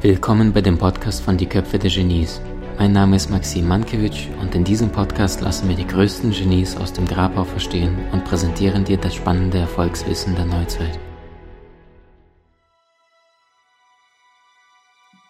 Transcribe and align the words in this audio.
Willkommen 0.00 0.54
bei 0.54 0.62
dem 0.62 0.78
Podcast 0.78 1.22
von 1.22 1.36
Die 1.36 1.44
Köpfe 1.44 1.78
der 1.78 1.90
Genies. 1.90 2.40
Mein 2.78 2.92
Name 2.92 3.16
ist 3.16 3.28
Maxim 3.28 3.68
Mankewitsch 3.68 4.28
und 4.40 4.54
in 4.54 4.64
diesem 4.64 4.90
Podcast 4.90 5.42
lassen 5.42 5.68
wir 5.68 5.76
die 5.76 5.86
größten 5.86 6.30
Genies 6.30 6.78
aus 6.78 6.94
dem 6.94 7.04
Grabau 7.04 7.44
verstehen 7.44 7.94
und 8.12 8.24
präsentieren 8.24 8.84
dir 8.84 8.96
das 8.96 9.14
spannende 9.14 9.58
Erfolgswissen 9.58 10.34
der 10.34 10.46
Neuzeit. 10.46 10.98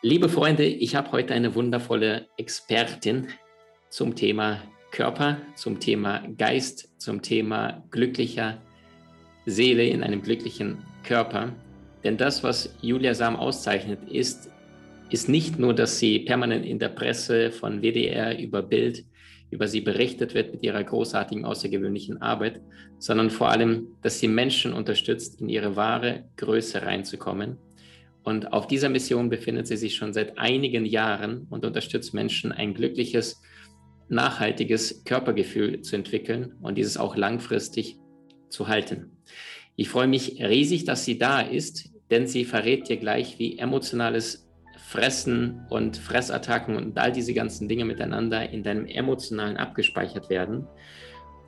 Liebe 0.02 0.28
Freunde, 0.28 0.64
ich 0.64 0.94
habe 0.94 1.10
heute 1.10 1.34
eine 1.34 1.56
wundervolle 1.56 2.28
Expertin 2.36 3.26
zum 3.90 4.14
Thema 4.14 4.62
Körper, 4.92 5.38
zum 5.56 5.80
Thema 5.80 6.22
Geist, 6.38 6.88
zum 7.00 7.20
Thema 7.22 7.82
glücklicher 7.90 8.58
Seele 9.46 9.84
in 9.86 10.04
einem 10.04 10.22
glücklichen 10.22 10.78
Körper. 11.02 11.52
Denn 12.04 12.16
das, 12.16 12.44
was 12.44 12.76
Julia 12.80 13.14
Sam 13.14 13.34
auszeichnet, 13.34 13.98
ist 14.08 14.52
ist 15.12 15.28
nicht 15.28 15.58
nur, 15.58 15.74
dass 15.74 15.98
sie 15.98 16.20
permanent 16.20 16.64
in 16.64 16.78
der 16.78 16.88
Presse 16.88 17.50
von 17.50 17.82
WDR 17.82 18.38
über 18.38 18.62
Bild 18.62 19.04
über 19.50 19.68
sie 19.68 19.82
berichtet 19.82 20.32
wird 20.32 20.52
mit 20.54 20.62
ihrer 20.62 20.82
großartigen, 20.82 21.44
außergewöhnlichen 21.44 22.22
Arbeit, 22.22 22.62
sondern 22.98 23.28
vor 23.28 23.50
allem, 23.50 23.88
dass 24.00 24.18
sie 24.18 24.26
Menschen 24.26 24.72
unterstützt, 24.72 25.42
in 25.42 25.50
ihre 25.50 25.76
wahre 25.76 26.24
Größe 26.38 26.80
reinzukommen. 26.80 27.58
Und 28.22 28.54
auf 28.54 28.66
dieser 28.66 28.88
Mission 28.88 29.28
befindet 29.28 29.66
sie 29.66 29.76
sich 29.76 29.94
schon 29.94 30.14
seit 30.14 30.38
einigen 30.38 30.86
Jahren 30.86 31.46
und 31.50 31.66
unterstützt 31.66 32.14
Menschen, 32.14 32.50
ein 32.50 32.72
glückliches, 32.72 33.42
nachhaltiges 34.08 35.04
Körpergefühl 35.04 35.80
zu 35.82 35.96
entwickeln 35.96 36.54
und 36.60 36.76
dieses 36.76 36.96
auch 36.96 37.16
langfristig 37.16 37.98
zu 38.48 38.68
halten. 38.68 39.16
Ich 39.76 39.88
freue 39.88 40.06
mich 40.06 40.42
riesig, 40.42 40.84
dass 40.84 41.04
sie 41.04 41.18
da 41.18 41.40
ist, 41.40 41.90
denn 42.10 42.26
sie 42.26 42.44
verrät 42.44 42.88
dir 42.88 42.98
gleich, 42.98 43.38
wie 43.38 43.58
emotionales 43.58 44.46
Fressen 44.76 45.64
und 45.70 45.96
Fressattacken 45.96 46.76
und 46.76 46.98
all 46.98 47.12
diese 47.12 47.32
ganzen 47.32 47.68
Dinge 47.68 47.86
miteinander 47.86 48.50
in 48.50 48.62
deinem 48.62 48.84
emotionalen 48.84 49.56
abgespeichert 49.56 50.28
werden. 50.28 50.66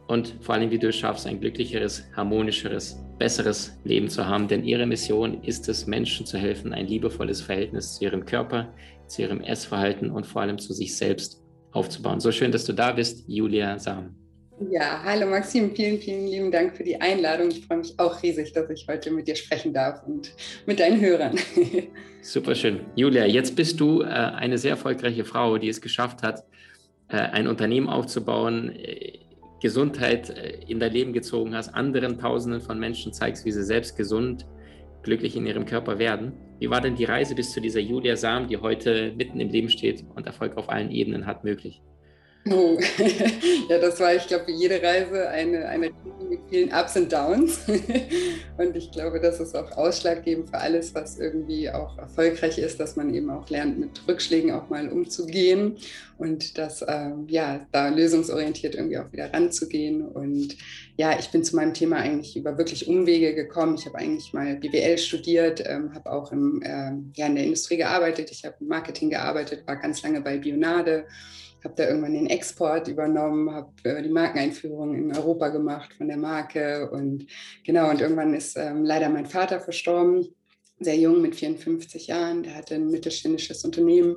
Und 0.06 0.36
vor 0.40 0.54
allem, 0.54 0.70
wie 0.70 0.78
du 0.78 0.88
es 0.88 0.96
schaffst, 0.96 1.26
ein 1.26 1.40
glücklicheres, 1.40 2.04
harmonischeres, 2.16 2.98
besseres 3.18 3.78
Leben 3.84 4.08
zu 4.08 4.26
haben. 4.26 4.48
Denn 4.48 4.64
ihre 4.64 4.86
Mission 4.86 5.42
ist 5.44 5.68
es, 5.68 5.86
Menschen 5.86 6.24
zu 6.24 6.38
helfen, 6.38 6.72
ein 6.72 6.86
liebevolles 6.86 7.42
Verhältnis 7.42 7.96
zu 7.96 8.04
ihrem 8.04 8.24
Körper, 8.24 8.72
zu 9.06 9.22
ihrem 9.22 9.42
Essverhalten 9.42 10.10
und 10.10 10.26
vor 10.26 10.42
allem 10.42 10.58
zu 10.58 10.72
sich 10.72 10.96
selbst 10.96 11.43
aufzubauen. 11.74 12.20
So 12.20 12.32
schön, 12.32 12.52
dass 12.52 12.64
du 12.64 12.72
da 12.72 12.92
bist, 12.92 13.24
Julia 13.26 13.78
Sam. 13.78 14.14
Ja, 14.70 15.02
hallo 15.02 15.26
Maxim, 15.26 15.74
vielen, 15.74 15.98
vielen 15.98 16.28
lieben 16.28 16.52
Dank 16.52 16.76
für 16.76 16.84
die 16.84 17.00
Einladung. 17.00 17.48
Ich 17.48 17.66
freue 17.66 17.78
mich 17.78 17.98
auch 17.98 18.22
riesig, 18.22 18.52
dass 18.52 18.70
ich 18.70 18.86
heute 18.88 19.10
mit 19.10 19.26
dir 19.26 19.34
sprechen 19.34 19.72
darf 19.74 20.02
und 20.06 20.32
mit 20.64 20.78
deinen 20.78 21.00
Hörern. 21.00 21.36
Super 22.22 22.54
schön. 22.54 22.80
Julia, 22.94 23.26
jetzt 23.26 23.56
bist 23.56 23.80
du 23.80 24.02
äh, 24.02 24.06
eine 24.06 24.56
sehr 24.56 24.70
erfolgreiche 24.70 25.24
Frau, 25.24 25.58
die 25.58 25.68
es 25.68 25.80
geschafft 25.80 26.22
hat, 26.22 26.44
äh, 27.08 27.16
ein 27.16 27.48
Unternehmen 27.48 27.88
aufzubauen, 27.88 28.70
äh, 28.76 29.18
Gesundheit 29.60 30.30
äh, 30.30 30.60
in 30.68 30.78
dein 30.78 30.92
Leben 30.92 31.12
gezogen 31.12 31.54
hast, 31.54 31.74
anderen 31.74 32.18
Tausenden 32.18 32.60
von 32.60 32.78
Menschen 32.78 33.12
zeigst, 33.12 33.44
wie 33.44 33.50
sie 33.50 33.64
selbst 33.64 33.96
gesund, 33.96 34.46
glücklich 35.04 35.36
in 35.36 35.46
ihrem 35.46 35.66
Körper 35.66 35.98
werden. 35.98 36.32
Wie 36.58 36.70
war 36.70 36.80
denn 36.80 36.96
die 36.96 37.04
Reise 37.04 37.34
bis 37.34 37.52
zu 37.52 37.60
dieser 37.60 37.80
Julia 37.80 38.16
Sam, 38.16 38.48
die 38.48 38.56
heute 38.56 39.12
mitten 39.16 39.38
im 39.38 39.50
Leben 39.50 39.68
steht 39.68 40.04
und 40.14 40.26
Erfolg 40.26 40.56
auf 40.56 40.68
allen 40.68 40.90
Ebenen 40.90 41.26
hat, 41.26 41.44
möglich? 41.44 41.82
Ja, 43.68 43.78
das 43.78 43.98
war, 44.00 44.14
ich 44.14 44.26
glaube, 44.26 44.48
wie 44.48 44.52
jede 44.52 44.82
Reise 44.82 45.28
eine, 45.28 45.66
eine 45.66 45.90
mit 46.28 46.40
vielen 46.50 46.70
Ups 46.72 46.96
und 46.96 47.12
Downs. 47.12 47.60
und 48.58 48.76
ich 48.76 48.90
glaube, 48.90 49.20
das 49.20 49.40
ist 49.40 49.56
auch 49.56 49.70
ausschlaggebend 49.72 50.50
für 50.50 50.58
alles, 50.58 50.94
was 50.94 51.18
irgendwie 51.18 51.70
auch 51.70 51.96
erfolgreich 51.98 52.58
ist, 52.58 52.80
dass 52.80 52.96
man 52.96 53.14
eben 53.14 53.30
auch 53.30 53.48
lernt, 53.48 53.78
mit 53.78 54.02
Rückschlägen 54.06 54.52
auch 54.52 54.68
mal 54.68 54.88
umzugehen 54.88 55.76
und 56.18 56.58
das, 56.58 56.84
ähm, 56.86 57.26
ja, 57.28 57.66
da 57.72 57.88
lösungsorientiert 57.88 58.74
irgendwie 58.74 58.98
auch 58.98 59.10
wieder 59.12 59.32
ranzugehen. 59.32 60.02
Und 60.02 60.56
ja, 60.96 61.18
ich 61.18 61.30
bin 61.30 61.44
zu 61.44 61.56
meinem 61.56 61.74
Thema 61.74 61.96
eigentlich 61.96 62.36
über 62.36 62.56
wirklich 62.58 62.86
Umwege 62.86 63.34
gekommen. 63.34 63.76
Ich 63.76 63.86
habe 63.86 63.98
eigentlich 63.98 64.32
mal 64.32 64.56
BWL 64.56 64.98
studiert, 64.98 65.62
ähm, 65.66 65.94
habe 65.94 66.12
auch 66.12 66.30
im, 66.30 66.62
ähm, 66.64 67.12
ja, 67.16 67.26
in 67.26 67.34
der 67.34 67.44
Industrie 67.44 67.78
gearbeitet. 67.78 68.30
Ich 68.30 68.44
habe 68.44 68.56
im 68.60 68.68
Marketing 68.68 69.10
gearbeitet, 69.10 69.66
war 69.66 69.76
ganz 69.76 70.02
lange 70.02 70.20
bei 70.20 70.38
Bionade 70.38 71.06
habe 71.64 71.74
da 71.76 71.88
irgendwann 71.88 72.12
den 72.12 72.26
Export 72.26 72.88
übernommen, 72.88 73.50
habe 73.50 73.72
äh, 73.84 74.02
die 74.02 74.10
Markeneinführung 74.10 74.94
in 74.94 75.16
Europa 75.16 75.48
gemacht 75.48 75.94
von 75.94 76.08
der 76.08 76.18
Marke 76.18 76.90
und 76.90 77.26
genau, 77.64 77.90
und 77.90 78.00
irgendwann 78.00 78.34
ist 78.34 78.56
ähm, 78.56 78.84
leider 78.84 79.08
mein 79.08 79.26
Vater 79.26 79.60
verstorben 79.60 80.28
sehr 80.84 80.96
jung 80.96 81.20
mit 81.20 81.34
54 81.34 82.06
Jahren. 82.06 82.42
Der 82.42 82.54
hatte 82.54 82.74
ein 82.74 82.90
mittelständisches 82.90 83.64
Unternehmen, 83.64 84.16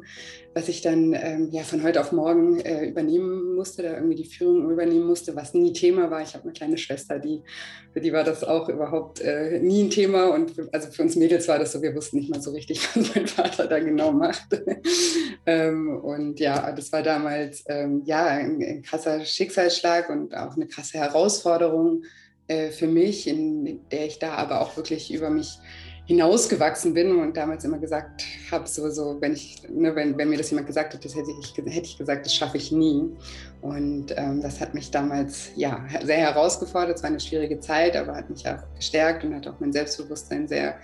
was 0.54 0.68
ich 0.70 0.82
dann 0.82 1.14
ähm, 1.14 1.50
ja, 1.52 1.64
von 1.64 1.84
heute 1.84 2.02
auf 2.02 2.12
morgen 2.12 2.60
äh, 2.60 2.86
übernehmen 2.86 3.56
musste, 3.56 3.84
da 3.84 3.94
irgendwie 3.94 4.16
die 4.16 4.26
Führung 4.26 4.70
übernehmen 4.70 5.08
musste, 5.08 5.36
was 5.36 5.54
nie 5.54 5.74
Thema 5.74 6.12
war. 6.12 6.22
Ich 6.22 6.34
habe 6.34 6.44
eine 6.44 6.54
kleine 6.54 6.78
Schwester, 6.78 7.20
die, 7.20 7.42
für 7.94 8.02
die 8.02 8.12
war 8.14 8.24
das 8.24 8.44
auch 8.44 8.68
überhaupt 8.70 9.22
äh, 9.22 9.60
nie 9.60 9.84
ein 9.84 9.90
Thema. 9.90 10.34
Und 10.34 10.52
für, 10.52 10.70
also 10.72 10.92
für 10.92 11.04
uns 11.04 11.16
Mädels 11.16 11.48
war 11.48 11.60
das 11.60 11.72
so, 11.72 11.82
wir 11.82 11.96
wussten 11.96 12.18
nicht 12.18 12.30
mal 12.30 12.42
so 12.42 12.52
richtig, 12.52 12.88
was 12.96 13.16
mein 13.16 13.28
Vater 13.28 13.68
da 13.68 13.80
genau 13.80 14.12
macht. 14.12 14.48
ähm, 15.46 15.98
und 15.98 16.40
ja, 16.40 16.72
das 16.72 16.92
war 16.92 17.04
damals 17.04 17.64
ähm, 17.68 18.04
ja, 18.06 18.26
ein, 18.26 18.62
ein 18.62 18.82
krasser 18.82 19.24
Schicksalsschlag 19.24 20.10
und 20.10 20.36
auch 20.36 20.56
eine 20.56 20.68
krasse 20.68 20.98
Herausforderung 20.98 22.04
äh, 22.48 22.70
für 22.70 22.88
mich, 22.88 23.28
in 23.28 23.82
der 23.92 24.06
ich 24.06 24.20
da 24.20 24.34
aber 24.36 24.62
auch 24.62 24.78
wirklich 24.78 25.14
über 25.14 25.30
mich 25.30 25.60
hinausgewachsen 26.07 26.94
bin 26.94 27.18
und 27.18 27.35
damals 27.35 27.66
immer 27.66 27.79
gesagt 27.79 28.23
habe, 28.50 28.66
so, 28.66 28.90
so 28.90 29.18
wenn, 29.19 29.34
ich, 29.34 29.62
ne, 29.68 29.94
wenn, 29.94 30.18
wenn 30.18 30.29
mir 30.29 30.38
das 30.38 30.50
jemand 30.50 30.68
gesagt 30.68 30.94
hätte, 30.94 31.09
hätte 31.09 31.31
ich, 31.38 31.53
hätte 31.57 31.85
ich 31.85 31.97
gesagt, 31.97 32.25
das 32.25 32.34
schaffe 32.34 32.56
ich 32.56 32.72
nie. 32.72 33.12
Und 33.62 34.13
ähm, 34.16 34.41
das 34.41 34.62
hat 34.62 34.73
mich 34.73 34.90
damals 34.90 35.51
ja, 35.57 35.85
sehr 36.03 36.18
herausgefordert. 36.18 36.95
Es 36.95 37.03
war 37.03 37.09
eine 37.09 37.19
schwierige 37.19 37.59
Zeit, 37.59 37.97
aber 37.97 38.16
hat 38.16 38.29
mich 38.29 38.47
auch 38.47 38.63
gestärkt 38.75 39.25
und 39.25 39.35
hat 39.35 39.47
auch 39.47 39.59
mein 39.59 39.73
Selbstbewusstsein 39.73 40.47
sehr 40.47 40.78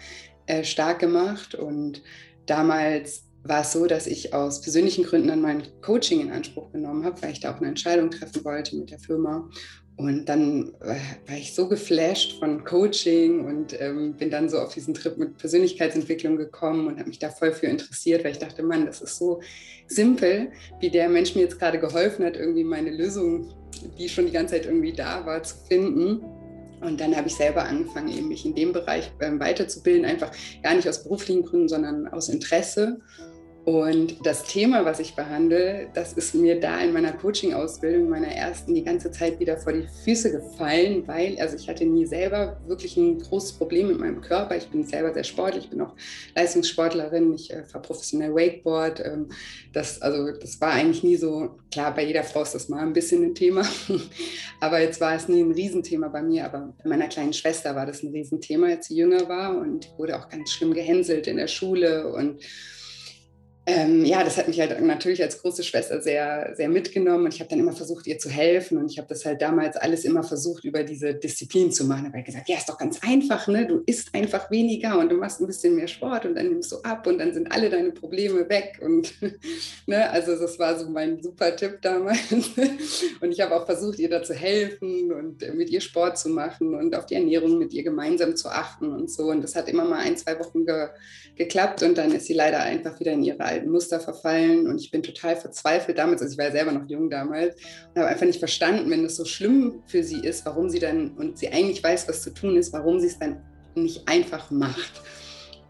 äh, 0.46 0.66
stark 0.66 1.00
gemacht. 1.00 1.56
Und 1.56 2.04
damals 2.46 3.24
war 3.44 3.62
es 3.62 3.72
so, 3.72 3.86
dass 3.86 4.08
ich 4.08 4.34
aus 4.34 4.62
persönlichen 4.62 5.06
Gründen 5.06 5.30
dann 5.30 5.42
mein 5.42 5.64
Coaching 5.82 6.20
in 6.20 6.32
Anspruch 6.32 6.70
genommen 6.74 7.06
habe, 7.06 7.22
weil 7.22 7.32
ich 7.32 7.40
da 7.40 7.54
auch 7.54 7.60
eine 7.60 7.70
Entscheidung 7.70 8.12
treffen 8.12 8.44
wollte 8.44 8.76
mit 8.76 8.92
der 8.92 9.00
Firma. 9.00 9.50
Und 9.96 10.26
dann 10.26 10.74
war 10.82 11.38
ich 11.38 11.54
so 11.54 11.68
geflasht 11.68 12.40
von 12.40 12.64
Coaching 12.64 13.46
und 13.46 13.80
ähm, 13.80 14.14
bin 14.14 14.32
dann 14.32 14.50
so 14.50 14.58
auf 14.60 14.74
diesen 14.74 14.96
Trip 14.96 15.18
mit 15.18 15.38
Persönlichkeitsentwicklung 15.38 16.36
gekommen 16.36 16.88
und 16.88 16.98
habe 16.98 17.10
mich 17.10 17.20
da 17.20 17.30
voll 17.30 17.52
für 17.52 17.68
interessiert, 17.68 18.24
weil 18.24 18.32
ich 18.32 18.40
dachte, 18.40 18.64
Mann, 18.64 18.88
das 18.88 19.02
ist 19.02 19.18
so 19.18 19.42
simpel, 19.88 20.52
wie 20.80 20.90
der 20.90 21.10
Mensch 21.10 21.36
mir 21.36 21.42
jetzt 21.42 21.60
gerade 21.60 21.80
geholfen 21.80 22.26
hat, 22.26 22.36
irgendwie 22.36 22.64
meine 22.64 22.90
Lösung, 22.90 23.54
die 24.00 24.10
schon 24.10 24.26
die 24.26 24.32
ganze 24.32 24.56
Zeit 24.56 24.66
irgendwie 24.66 24.94
da 24.94 25.26
war, 25.28 25.44
zu 25.44 25.56
finden. 25.68 26.22
Und 26.82 27.00
dann 27.00 27.16
habe 27.16 27.28
ich 27.28 27.36
selber 27.36 27.64
angefangen, 27.64 28.10
eben 28.10 28.28
mich 28.30 28.46
in 28.46 28.56
dem 28.56 28.74
Bereich 28.74 29.12
ähm, 29.22 29.40
weiterzubilden, 29.40 30.06
einfach 30.06 30.32
gar 30.64 30.74
nicht 30.74 30.90
aus 30.90 31.04
beruflichen 31.04 31.44
Gründen, 31.44 31.70
sondern 31.70 32.08
aus 32.08 32.30
Interesse. 32.30 33.00
Und 33.66 34.26
das 34.26 34.44
Thema, 34.44 34.84
was 34.84 35.00
ich 35.00 35.16
behandle, 35.16 35.88
das 35.94 36.12
ist 36.14 36.36
mir 36.36 36.60
da 36.60 36.82
in 36.82 36.92
meiner 36.92 37.14
Coaching-Ausbildung, 37.14 38.10
meiner 38.10 38.28
ersten, 38.28 38.74
die 38.76 38.84
ganze 38.84 39.10
Zeit 39.10 39.40
wieder 39.40 39.56
vor 39.56 39.72
die 39.72 39.88
Füße 40.04 40.34
gefallen, 40.34 41.08
weil, 41.08 41.40
also 41.40 41.56
ich 41.56 41.70
hatte 41.70 41.86
nie 41.86 42.06
selber 42.06 42.60
wirklich 42.68 42.98
ein 42.98 43.20
großes 43.20 43.54
Problem 43.54 43.88
mit 43.88 44.00
meinem 44.00 44.20
Körper. 44.20 44.58
Ich 44.58 44.68
bin 44.68 44.84
selber 44.84 45.14
sehr 45.14 45.24
sportlich, 45.24 45.66
ich 45.66 45.70
bin 45.70 45.80
auch 45.80 45.94
Leistungssportlerin, 46.36 47.34
ich 47.34 47.54
äh, 47.54 47.64
fahre 47.64 47.84
professionell 47.84 48.36
Wakeboard. 48.36 49.00
Ähm, 49.00 49.30
das, 49.72 50.02
also 50.02 50.32
das 50.32 50.60
war 50.60 50.72
eigentlich 50.72 51.04
nie 51.04 51.16
so, 51.16 51.58
klar, 51.72 51.96
bei 51.96 52.04
jeder 52.04 52.24
Frau 52.24 52.42
ist 52.42 52.56
das 52.56 52.68
mal 52.68 52.82
ein 52.82 52.92
bisschen 52.92 53.24
ein 53.24 53.34
Thema, 53.34 53.66
aber 54.60 54.82
jetzt 54.82 55.00
war 55.00 55.16
es 55.16 55.30
nie 55.30 55.42
ein 55.42 55.54
Riesenthema 55.54 56.10
bei 56.10 56.22
mir, 56.22 56.44
aber 56.44 56.74
bei 56.84 56.90
meiner 56.90 57.08
kleinen 57.08 57.32
Schwester 57.32 57.78
war 57.78 57.86
das 57.86 58.04
ein 58.04 58.12
Riesenthema, 58.12 58.68
als 58.68 58.88
sie 58.88 58.98
jünger 58.98 59.30
war 59.30 59.58
und 59.58 59.88
wurde 59.98 60.20
auch 60.20 60.28
ganz 60.28 60.52
schlimm 60.52 60.74
gehänselt 60.74 61.28
in 61.28 61.38
der 61.38 61.48
Schule 61.48 62.12
und 62.12 62.42
ähm, 63.66 64.04
ja, 64.04 64.26
das 64.26 64.38
hat 64.38 64.50
mich 64.50 64.60
halt 64.60 64.82
natürlich 64.82 65.24
als 65.24 65.42
große 65.42 65.64
Schwester 65.64 66.02
sehr, 66.02 66.54
sehr 66.54 66.68
mitgenommen 66.68 67.26
und 67.26 67.34
ich 67.34 67.40
habe 67.40 67.50
dann 67.50 67.60
immer 67.60 67.72
versucht, 67.72 68.06
ihr 68.08 68.18
zu 68.18 68.30
helfen 68.30 68.78
und 68.78 68.92
ich 68.92 68.98
habe 68.98 69.08
das 69.08 69.24
halt 69.24 69.42
damals 69.42 69.78
alles 69.78 70.04
immer 70.04 70.24
versucht, 70.24 70.66
über 70.66 70.84
diese 70.84 71.14
Disziplin 71.14 71.72
zu 71.72 71.86
machen. 71.86 72.04
Da 72.04 72.10
habe 72.10 72.20
ich 72.20 72.26
gesagt, 72.26 72.50
ja, 72.50 72.58
ist 72.58 72.68
doch 72.68 72.78
ganz 72.78 73.00
einfach, 73.02 73.48
ne? 73.48 73.66
Du 73.66 73.82
isst 73.86 74.14
einfach 74.14 74.52
weniger 74.52 75.00
und 75.00 75.10
du 75.10 75.16
machst 75.16 75.40
ein 75.40 75.48
bisschen 75.48 75.76
mehr 75.76 75.88
Sport 75.88 76.26
und 76.26 76.36
dann 76.36 76.50
nimmst 76.50 76.74
du 76.74 76.78
ab 76.82 77.08
und 77.08 77.20
dann 77.20 77.34
sind 77.34 77.54
alle 77.54 77.70
deine 77.70 77.92
Probleme 77.92 78.50
weg 78.50 78.80
und 78.82 79.14
ne, 79.88 80.10
also 80.10 80.36
das 80.36 80.60
war 80.60 80.78
so 80.78 80.90
mein 80.90 81.24
super 81.24 81.56
Tipp 81.56 81.80
damals 81.82 82.20
und 83.22 83.32
ich 83.32 83.40
habe 83.40 83.56
auch 83.56 83.66
versucht, 83.66 83.98
ihr 83.98 84.10
da 84.10 84.24
zu 84.24 84.34
helfen 84.34 85.14
und 85.14 85.56
mit 85.56 85.70
ihr 85.70 85.80
Sport 85.80 86.18
zu 86.18 86.28
machen 86.28 86.76
und 86.76 86.96
auf 86.96 87.06
die 87.06 87.16
Ernährung 87.16 87.60
mit 87.60 87.72
ihr 87.72 87.84
gemeinsam 87.84 88.36
zu 88.36 88.50
achten 88.50 88.92
und 88.92 89.10
so 89.10 89.30
und 89.30 89.42
das 89.42 89.56
hat 89.56 89.70
immer 89.70 89.86
mal 89.86 90.00
ein, 90.00 90.18
zwei 90.18 90.38
Wochen 90.38 90.66
ge 90.66 90.90
geklappt 91.36 91.82
und 91.82 91.98
dann 91.98 92.12
ist 92.12 92.28
sie 92.28 92.34
leider 92.34 92.60
einfach 92.60 93.00
wieder 93.00 93.14
in 93.14 93.24
ihre 93.24 93.44
alten 93.54 93.70
Muster 93.70 94.00
verfallen 94.00 94.68
und 94.68 94.80
ich 94.80 94.92
bin 94.92 95.04
total 95.04 95.36
verzweifelt 95.36 95.98
damals, 95.98 96.22
also 96.22 96.34
ich 96.34 96.38
war 96.38 96.46
ja 96.46 96.52
selber 96.52 96.72
noch 96.72 96.88
jung 96.88 97.10
damals 97.10 97.56
und 97.94 98.02
habe 98.02 98.08
einfach 98.08 98.26
nicht 98.26 98.40
verstanden, 98.40 98.90
wenn 98.90 99.06
es 99.06 99.16
so 99.16 99.26
schlimm 99.26 99.84
für 99.86 100.04
sie 100.04 100.20
ist, 100.20 100.46
warum 100.46 100.70
sie 100.70 100.80
dann, 100.80 101.12
und 101.12 101.38
sie 101.38 101.50
eigentlich 101.50 101.84
weiß, 101.84 102.08
was 102.08 102.22
zu 102.22 102.34
tun 102.34 102.58
ist, 102.58 102.74
warum 102.74 103.00
sie 103.00 103.08
es 103.08 103.20
dann 103.20 103.42
nicht 103.76 104.08
einfach 104.08 104.52
macht. 104.52 105.02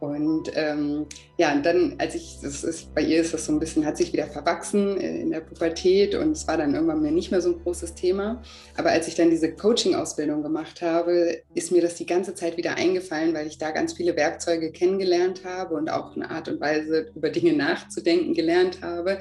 Und 0.03 0.51
ähm, 0.55 1.05
ja, 1.37 1.53
und 1.53 1.65
dann, 1.65 1.95
als 1.97 2.13
ich, 2.13 2.39
das 2.41 2.65
ist, 2.65 2.93
bei 2.93 2.99
ihr 2.99 3.21
ist 3.21 3.33
das 3.33 3.45
so 3.45 3.53
ein 3.53 3.59
bisschen, 3.61 3.85
hat 3.85 3.95
sich 3.95 4.11
wieder 4.11 4.27
verwachsen 4.27 4.99
äh, 4.99 5.21
in 5.21 5.31
der 5.31 5.39
Pubertät 5.39 6.13
und 6.13 6.33
es 6.33 6.45
war 6.45 6.57
dann 6.57 6.73
irgendwann 6.73 7.01
mir 7.01 7.11
nicht 7.11 7.31
mehr 7.31 7.39
so 7.39 7.53
ein 7.53 7.63
großes 7.63 7.95
Thema. 7.95 8.41
Aber 8.75 8.89
als 8.89 9.07
ich 9.07 9.15
dann 9.15 9.29
diese 9.29 9.53
Coaching-Ausbildung 9.53 10.43
gemacht 10.43 10.81
habe, 10.81 11.37
ist 11.55 11.71
mir 11.71 11.81
das 11.81 11.95
die 11.95 12.05
ganze 12.05 12.35
Zeit 12.35 12.57
wieder 12.57 12.75
eingefallen, 12.75 13.33
weil 13.33 13.47
ich 13.47 13.57
da 13.57 13.71
ganz 13.71 13.93
viele 13.93 14.17
Werkzeuge 14.17 14.73
kennengelernt 14.73 15.45
habe 15.45 15.75
und 15.75 15.89
auch 15.89 16.17
eine 16.17 16.29
Art 16.29 16.49
und 16.49 16.59
Weise 16.59 17.09
über 17.15 17.29
Dinge 17.29 17.53
nachzudenken 17.53 18.33
gelernt 18.33 18.81
habe, 18.81 19.19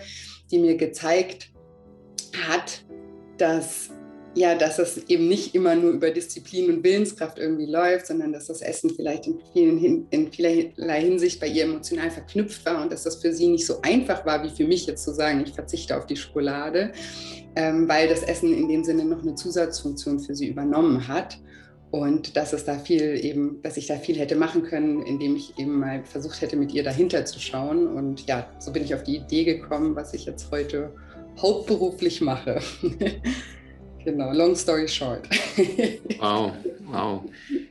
die 0.50 0.58
mir 0.58 0.76
gezeigt 0.76 1.52
hat, 2.49 2.85
dass 3.38 3.90
ja, 4.34 4.55
dass 4.55 4.79
es 4.79 4.96
eben 5.08 5.29
nicht 5.29 5.55
immer 5.55 5.75
nur 5.75 5.90
über 5.90 6.11
Disziplin 6.11 6.70
und 6.70 6.84
Willenskraft 6.84 7.38
irgendwie 7.38 7.67
läuft, 7.67 8.06
sondern 8.06 8.32
dass 8.32 8.46
das 8.46 8.62
Essen 8.62 8.90
vielleicht 8.90 9.26
in, 9.26 9.38
vielen, 9.52 10.06
in 10.11 10.32
vielerlei 10.32 11.00
Hinsicht 11.02 11.38
bei 11.38 11.49
ihr 11.49 11.64
emotional 11.64 12.11
verknüpft 12.11 12.64
war 12.64 12.82
und 12.82 12.93
dass 12.93 13.02
das 13.02 13.17
für 13.17 13.32
sie 13.32 13.49
nicht 13.49 13.67
so 13.67 13.82
einfach 13.82 14.25
war, 14.25 14.43
wie 14.43 14.50
für 14.50 14.67
mich 14.67 14.87
jetzt 14.87 15.05
zu 15.05 15.12
sagen, 15.12 15.43
ich 15.46 15.52
verzichte 15.52 15.96
auf 15.96 16.06
die 16.06 16.17
Schokolade, 16.17 16.93
ähm, 17.56 17.87
weil 17.88 18.08
das 18.08 18.23
Essen 18.23 18.55
in 18.55 18.69
dem 18.69 18.84
Sinne 18.84 19.05
noch 19.05 19.23
eine 19.23 19.34
Zusatzfunktion 19.34 20.20
für 20.20 20.35
sie 20.35 20.49
übernommen 20.49 21.08
hat. 21.08 21.38
Und 21.90 22.38
dass 22.38 22.55
es 22.55 22.64
da 22.64 22.78
viel 22.78 23.23
eben, 23.23 23.61
dass 23.61 23.76
ich 23.76 23.87
da 23.87 23.96
viel 23.96 24.17
hätte 24.17 24.35
machen 24.35 24.62
können, 24.62 25.02
indem 25.02 25.37
ich 25.37 25.58
eben 25.58 25.78
mal 25.78 26.02
versucht 26.05 26.40
hätte, 26.40 26.56
mit 26.56 26.73
ihr 26.73 26.82
dahinter 26.82 27.26
zu 27.26 27.38
schauen. 27.38 27.87
Und 27.87 28.26
ja, 28.26 28.49
so 28.61 28.73
bin 28.73 28.82
ich 28.82 28.94
auf 28.94 29.02
die 29.02 29.17
Idee 29.17 29.44
gekommen, 29.44 29.94
was 29.94 30.14
ich 30.14 30.25
jetzt 30.25 30.50
heute 30.50 30.94
hauptberuflich 31.38 32.23
mache. 32.23 32.61
Genau, 34.04 34.32
long 34.32 34.54
story 34.54 34.88
short. 34.88 35.28
Wow, 36.19 36.52
wow. 36.87 37.25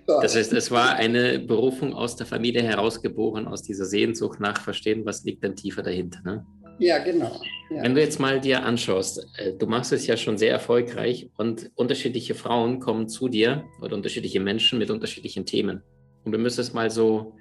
Das 0.06 0.36
heißt, 0.36 0.52
es 0.54 0.72
war 0.72 0.96
eine 0.96 1.40
Berufung 1.40 1.94
aus 1.94 2.16
der 2.16 2.26
Familie 2.26 2.64
herausgeboren, 2.64 3.48
aus 3.48 3.64
dieser 3.64 3.86
Sehnsucht 3.86 4.40
nach 4.40 4.60
Verstehen, 4.62 5.06
was 5.06 5.24
liegt 5.24 5.44
dann 5.44 5.56
tiefer 5.56 5.82
dahinter. 5.82 6.20
Ne? 6.24 6.46
Ja, 6.80 6.98
genau. 6.98 7.40
Ja. 7.70 7.84
Wenn 7.84 7.96
du 7.96 8.02
jetzt 8.02 8.20
mal 8.20 8.42
dir 8.42 8.64
anschaust, 8.64 9.26
äh, 9.38 9.54
du 9.54 9.68
machst 9.68 9.94
es 9.94 10.08
ja 10.08 10.18
schon 10.18 10.38
sehr 10.38 10.52
erfolgreich 10.52 11.30
und 11.38 11.72
unterschiedliche 11.76 12.36
Frauen 12.36 12.80
kommen 12.80 13.08
zu 13.08 13.30
dir 13.30 13.64
oder 13.82 13.96
unterschiedliche 13.96 14.40
Menschen 14.40 14.80
mit 14.80 14.90
unterschiedlichen 14.90 15.46
Themen. 15.46 15.82
Und 16.24 16.32
du 16.34 16.38
müsstest 16.38 16.74
mal 16.74 16.90
so 16.90 17.36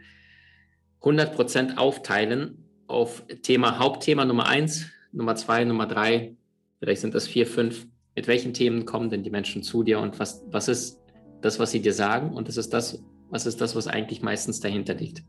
100 1.01 1.35
Prozent 1.35 1.79
aufteilen 1.79 2.65
auf 2.87 3.25
Thema, 3.43 3.79
Hauptthema 3.79 4.25
Nummer 4.25 4.47
eins, 4.47 4.87
Nummer 5.13 5.35
zwei, 5.37 5.65
Nummer 5.65 5.87
drei, 5.87 6.37
vielleicht 6.79 7.01
sind 7.01 7.15
das 7.15 7.27
vier, 7.27 7.47
fünf 7.47 7.87
mit 8.15 8.27
welchen 8.27 8.55
Themen 8.55 8.85
kommen 8.85 9.11
denn 9.11 9.23
die 9.23 9.31
Menschen 9.31 9.63
zu 9.63 9.83
dir 9.83 10.01
und 10.01 10.19
was, 10.19 10.43
was 10.51 10.69
ist 10.69 11.01
das, 11.41 11.59
was 11.59 11.71
sie 11.71 11.81
dir 11.81 11.93
sagen 11.93 12.35
und 12.35 12.49
das 12.49 12.57
ist 12.57 12.73
das, 12.73 13.03
was 13.31 13.47
ist 13.47 13.61
das, 13.61 13.77
was 13.77 13.87
eigentlich 13.87 14.23
meistens 14.23 14.61
dahinter 14.61 14.95
liegt? 14.95 15.23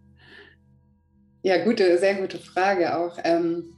Ja, 1.44 1.64
gute, 1.64 1.98
sehr 1.98 2.16
gute 2.16 2.38
Frage 2.38 2.98
auch. 2.98 3.18
Ähm, 3.24 3.74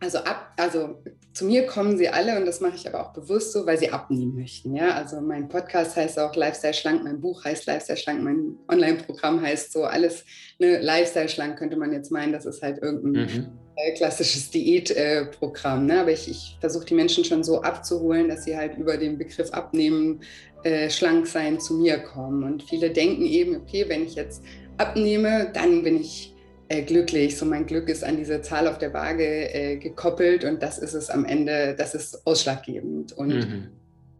also 0.00 0.18
ab, 0.18 0.52
also 0.56 1.02
zu 1.32 1.46
mir 1.46 1.66
kommen 1.66 1.96
sie 1.96 2.08
alle 2.08 2.38
und 2.38 2.46
das 2.46 2.60
mache 2.60 2.74
ich 2.76 2.86
aber 2.86 3.00
auch 3.00 3.12
bewusst 3.12 3.52
so, 3.52 3.66
weil 3.66 3.78
sie 3.78 3.90
abnehmen 3.90 4.34
möchten. 4.34 4.74
Ja, 4.74 4.90
also 4.90 5.20
mein 5.20 5.48
Podcast 5.48 5.96
heißt 5.96 6.18
auch 6.18 6.34
Lifestyle 6.34 6.74
Schlank, 6.74 7.04
mein 7.04 7.20
Buch 7.20 7.44
heißt 7.44 7.66
Lifestyle 7.66 7.98
Schlank, 7.98 8.22
mein 8.22 8.56
Online-Programm 8.68 9.40
heißt 9.40 9.72
so 9.72 9.84
alles. 9.84 10.24
Ne, 10.58 10.80
Lifestyle 10.80 11.28
Schlank 11.28 11.58
könnte 11.58 11.76
man 11.76 11.92
jetzt 11.92 12.10
meinen, 12.10 12.32
das 12.32 12.46
ist 12.46 12.62
halt 12.62 12.78
irgendein 12.82 13.24
mhm. 13.24 13.58
Äh, 13.76 13.92
klassisches 13.92 14.50
Diätprogramm. 14.50 15.84
Ne? 15.84 16.00
Aber 16.00 16.10
ich, 16.10 16.30
ich 16.30 16.56
versuche 16.60 16.86
die 16.86 16.94
Menschen 16.94 17.24
schon 17.24 17.44
so 17.44 17.60
abzuholen, 17.60 18.28
dass 18.28 18.44
sie 18.44 18.56
halt 18.56 18.78
über 18.78 18.96
den 18.96 19.18
Begriff 19.18 19.52
Abnehmen, 19.52 20.22
äh, 20.62 20.88
schlank 20.88 21.26
sein 21.26 21.60
zu 21.60 21.74
mir 21.74 21.98
kommen. 21.98 22.42
Und 22.42 22.62
viele 22.62 22.90
denken 22.90 23.26
eben, 23.26 23.54
okay, 23.54 23.84
wenn 23.86 24.06
ich 24.06 24.14
jetzt 24.14 24.42
abnehme, 24.78 25.50
dann 25.52 25.82
bin 25.82 26.00
ich 26.00 26.34
äh, 26.68 26.82
glücklich. 26.82 27.36
So 27.36 27.44
mein 27.44 27.66
Glück 27.66 27.90
ist 27.90 28.02
an 28.02 28.16
diese 28.16 28.40
Zahl 28.40 28.66
auf 28.66 28.78
der 28.78 28.94
Waage 28.94 29.54
äh, 29.54 29.76
gekoppelt 29.76 30.44
und 30.44 30.62
das 30.62 30.78
ist 30.78 30.94
es 30.94 31.10
am 31.10 31.26
Ende, 31.26 31.74
das 31.76 31.94
ist 31.94 32.26
ausschlaggebend. 32.26 33.12
Und 33.12 33.28
mhm. 33.28 33.68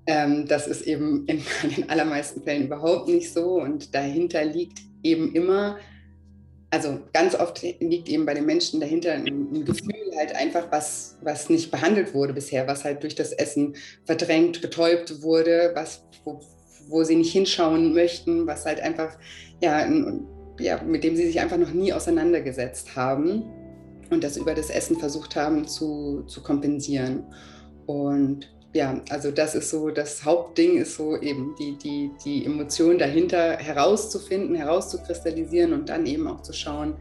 ähm, 0.07 0.47
das 0.47 0.67
ist 0.67 0.83
eben 0.83 1.25
in, 1.27 1.39
in 1.63 1.71
den 1.75 1.89
allermeisten 1.89 2.43
Fällen 2.43 2.67
überhaupt 2.67 3.09
nicht 3.09 3.33
so. 3.33 3.61
Und 3.61 3.95
dahinter 3.95 4.45
liegt 4.45 4.81
eben 5.03 5.35
immer, 5.35 5.79
also 6.77 7.01
ganz 7.15 7.35
oft 7.35 7.63
liegt 7.63 8.09
eben 8.11 8.27
bei 8.27 8.35
den 8.35 8.45
Menschen 8.45 8.81
dahinter 8.81 9.13
ein, 9.13 9.65
Gefühl 9.65 10.15
halt 10.15 10.37
einfach, 10.37 10.71
was, 10.71 11.17
was 11.23 11.49
nicht 11.49 11.71
behandelt 11.71 12.13
wurde 12.13 12.35
bisher, 12.35 12.67
was 12.67 12.85
halt 12.85 13.03
durch 13.03 13.15
das 13.15 13.33
Essen 13.33 13.77
verdrängt, 14.05 14.61
betäubt 14.61 15.23
wurde, 15.23 15.73
was, 15.75 16.05
wo, 16.25 16.41
wo 16.89 17.03
sie 17.03 17.17
nicht 17.17 17.33
hinschauen 17.33 17.95
möchten, 17.95 18.47
was 18.47 18.67
halt 18.67 18.81
einfach 18.81 19.17
ja, 19.63 19.89
ja, 20.59 20.83
mit 20.83 21.03
dem 21.03 21.17
sie 21.17 21.27
sich 21.27 21.41
einfach 21.41 21.57
noch 21.57 21.73
nie 21.73 21.95
auseinandergesetzt 21.95 22.95
haben 22.95 23.45
und 24.11 24.23
das 24.23 24.37
über 24.37 24.55
das 24.55 24.69
Essen 24.69 24.99
versucht 24.99 25.35
haben 25.35 25.67
zu, 25.67 26.25
zu 26.27 26.43
kompensieren. 26.43 27.25
Und 27.87 28.55
ja, 28.77 29.01
also 29.09 29.31
das 29.31 29.55
ist 29.55 29.71
so, 29.71 29.91
das 29.91 30.25
Hauptding 30.25 30.77
ist 30.77 30.97
so 30.97 31.21
eben 31.21 31.55
die, 31.59 31.77
die, 31.77 32.11
die 32.25 32.45
Emotion 32.45 32.99
dahinter 32.99 33.57
herauszufinden, 33.57 34.55
herauszukristallisieren 34.55 35.73
und 35.73 35.89
dann 35.89 36.07
eben 36.07 36.29
auch 36.29 36.43
zu 36.43 36.53
schauen, 36.53 36.95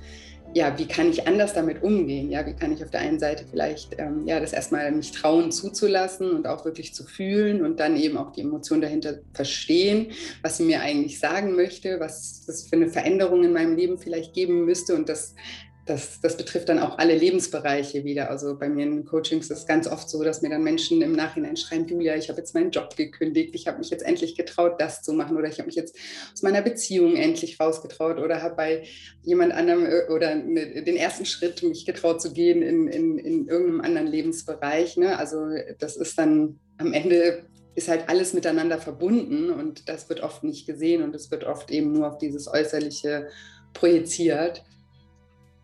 ja, 0.54 0.77
wie 0.80 0.88
kann 0.88 1.10
ich 1.10 1.27
anders 1.27 1.54
damit 1.54 1.83
umgehen? 1.83 2.31
Ja, 2.31 2.45
wie 2.45 2.54
kann 2.54 2.72
ich 2.72 2.81
auf 2.81 2.89
der 2.89 3.01
einen 3.01 3.19
Seite 3.19 3.44
vielleicht 3.50 4.00
ähm, 4.00 4.25
ja, 4.25 4.39
das 4.39 4.54
erstmal 4.54 4.89
mich 4.94 5.12
trauen 5.12 5.51
zuzulassen 5.51 6.31
und 6.31 6.48
auch 6.48 6.63
wirklich 6.63 6.94
zu 6.94 7.04
fühlen 7.04 7.66
und 7.66 7.81
dann 7.81 7.98
eben 7.98 8.16
auch 8.16 8.31
die 8.31 8.42
Emotion 8.42 8.80
dahinter 8.80 9.16
verstehen, 9.33 10.13
was 10.44 10.57
sie 10.57 10.63
mir 10.63 10.80
eigentlich 10.80 11.19
sagen 11.19 11.57
möchte, 11.57 12.00
was 12.00 12.45
das 12.45 12.69
für 12.69 12.77
eine 12.77 12.88
Veränderung 12.88 13.44
in 13.44 13.51
meinem 13.51 13.75
Leben 13.75 13.98
vielleicht 13.98 14.33
geben 14.33 14.63
müsste 14.63 14.95
und 14.95 15.10
das 15.10 15.36
das, 15.85 16.19
das 16.19 16.35
betrifft 16.35 16.69
dann 16.69 16.79
auch 16.79 16.97
alle 16.97 17.15
Lebensbereiche 17.15 18.03
wieder. 18.03 18.31
Also 18.31 18.57
bei 18.57 18.69
mir 18.69 18.85
in 18.85 19.05
Coachings 19.05 19.51
ist 19.51 19.59
es 19.59 19.65
ganz 19.67 19.87
oft 19.87 20.09
so, 20.09 20.23
dass 20.23 20.41
mir 20.41 20.49
dann 20.49 20.63
Menschen 20.63 21.01
im 21.03 21.11
Nachhinein 21.11 21.57
schreiben, 21.57 21.87
Julia, 21.87 22.15
ich 22.15 22.29
habe 22.29 22.39
jetzt 22.39 22.55
meinen 22.55 22.71
Job 22.71 22.95
gekündigt, 22.95 23.53
ich 23.53 23.67
habe 23.67 23.77
mich 23.77 23.91
jetzt 23.91 24.03
endlich 24.03 24.35
getraut, 24.35 24.75
das 24.79 25.03
zu 25.03 25.13
machen 25.13 25.37
oder 25.37 25.47
ich 25.47 25.59
habe 25.59 25.67
mich 25.67 25.75
jetzt 25.75 25.95
aus 26.33 26.41
meiner 26.41 26.63
Beziehung 26.63 27.15
endlich 27.15 27.59
rausgetraut 27.59 28.17
oder 28.17 28.41
habe 28.41 28.55
bei 28.55 28.83
jemand 29.21 29.53
anderem 29.53 29.85
äh, 29.85 30.11
oder 30.11 30.33
ne, 30.33 30.83
den 30.83 30.95
ersten 30.95 31.25
Schritt 31.25 31.61
mich 31.61 31.85
getraut 31.85 32.19
zu 32.19 32.33
gehen 32.33 32.63
in, 32.63 32.88
in, 32.88 33.19
in 33.19 33.47
irgendeinem 33.47 33.81
anderen 33.81 34.07
Lebensbereich. 34.07 34.97
Ne? 34.97 35.19
Also 35.19 35.38
das 35.77 35.97
ist 35.97 36.17
dann 36.17 36.59
am 36.79 36.93
Ende 36.93 37.45
ist 37.75 37.89
halt 37.89 38.09
alles 38.09 38.33
miteinander 38.33 38.79
verbunden 38.79 39.51
und 39.51 39.88
das 39.88 40.09
wird 40.09 40.21
oft 40.21 40.43
nicht 40.43 40.65
gesehen 40.65 41.03
und 41.03 41.13
es 41.13 41.29
wird 41.29 41.43
oft 41.43 41.69
eben 41.69 41.91
nur 41.91 42.07
auf 42.07 42.17
dieses 42.17 42.48
Äußerliche 42.48 43.27
projiziert. 43.74 44.63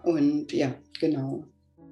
Und 0.03 0.51
ja, 0.51 0.74
genau. 1.00 1.46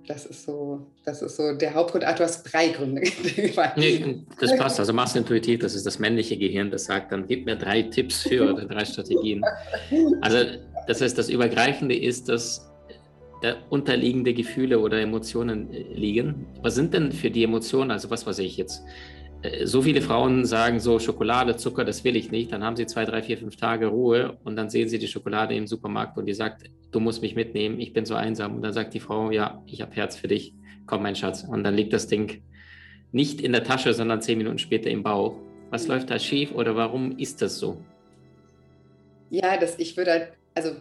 Das 0.08 0.26
ist 0.26 0.44
so, 0.44 0.88
das 1.06 1.22
ist 1.22 1.38
so 1.38 1.54
der 1.54 1.74
Hauptgrund. 1.76 2.04
Ah, 2.04 2.14
du 2.14 2.24
hast 2.24 2.44
drei 2.44 2.70
Gründe. 2.70 3.04
nee, 3.76 4.26
das 4.40 4.58
passt. 4.58 4.80
Also 4.80 4.92
machst 4.92 5.16
intuitiv, 5.16 5.60
das 5.60 5.76
ist 5.76 5.86
das 5.86 6.00
männliche 6.00 6.36
Gehirn, 6.36 6.72
das 6.72 6.86
sagt 6.86 7.12
dann, 7.12 7.28
gib 7.28 7.46
mir 7.46 7.56
drei 7.56 7.84
Tipps 7.84 8.24
für 8.24 8.50
oder 8.54 8.66
drei 8.66 8.86
Strategien. 8.86 9.44
Also 10.22 10.46
das 10.88 11.02
heißt, 11.02 11.16
das 11.16 11.30
Übergreifende 11.30 11.96
ist, 11.96 12.28
dass 12.28 12.70
da 13.42 13.56
unterliegende 13.70 14.34
Gefühle 14.34 14.80
oder 14.80 15.00
Emotionen 15.00 15.72
äh, 15.72 15.84
liegen. 15.94 16.48
Was 16.62 16.76
sind 16.76 16.94
denn 16.94 17.12
für 17.12 17.30
die 17.30 17.44
Emotionen, 17.44 17.92
also 17.92 18.10
was 18.10 18.26
weiß 18.26 18.40
ich 18.40 18.58
jetzt, 18.58 18.84
so 19.64 19.82
viele 19.82 20.02
Frauen 20.02 20.46
sagen 20.46 20.80
so, 20.80 21.00
Schokolade, 21.00 21.56
Zucker, 21.56 21.86
das 21.86 22.04
will 22.04 22.16
ich 22.16 22.30
nicht. 22.30 22.52
Dann 22.52 22.64
haben 22.64 22.76
sie 22.76 22.86
zwei, 22.86 23.06
drei, 23.06 23.22
vier, 23.22 23.38
fünf 23.38 23.56
Tage 23.56 23.88
Ruhe 23.88 24.38
und 24.44 24.56
dann 24.56 24.70
sehen 24.70 24.90
sie 24.90 25.00
die 25.00 25.08
Schokolade 25.08 25.56
im 25.56 25.66
Supermarkt 25.66 26.18
und 26.18 26.26
die 26.26 26.34
sagt, 26.34 26.70
du 26.92 27.00
musst 27.00 27.22
mich 27.22 27.36
mitnehmen, 27.36 27.80
ich 27.80 27.94
bin 27.94 28.06
so 28.06 28.16
einsam. 28.16 28.56
Und 28.56 28.64
dann 28.64 28.74
sagt 28.74 28.94
die 28.94 29.00
Frau, 29.00 29.32
ja, 29.32 29.62
ich 29.66 29.82
habe 29.82 29.96
Herz 29.96 30.18
für 30.18 30.28
dich, 30.28 30.54
komm 30.86 31.04
mein 31.04 31.16
Schatz. 31.16 31.44
Und 31.44 31.64
dann 31.64 31.76
liegt 31.76 31.94
das 31.94 32.08
Ding 32.08 32.42
nicht 33.12 33.40
in 33.42 33.54
der 33.54 33.64
Tasche, 33.64 33.94
sondern 33.94 34.22
zehn 34.22 34.38
Minuten 34.38 34.60
später 34.60 34.90
im 34.90 35.04
Bauch. 35.04 35.36
Was 35.70 35.88
läuft 35.88 36.10
da 36.10 36.20
schief 36.20 36.52
oder 36.54 36.76
warum 36.76 37.18
ist 37.18 37.42
das 37.42 37.60
so? 37.60 37.82
Ja, 39.30 39.58
das, 39.58 39.80
ich 39.80 39.96
würde 39.96 40.12
halt, 40.12 40.32
also 40.54 40.72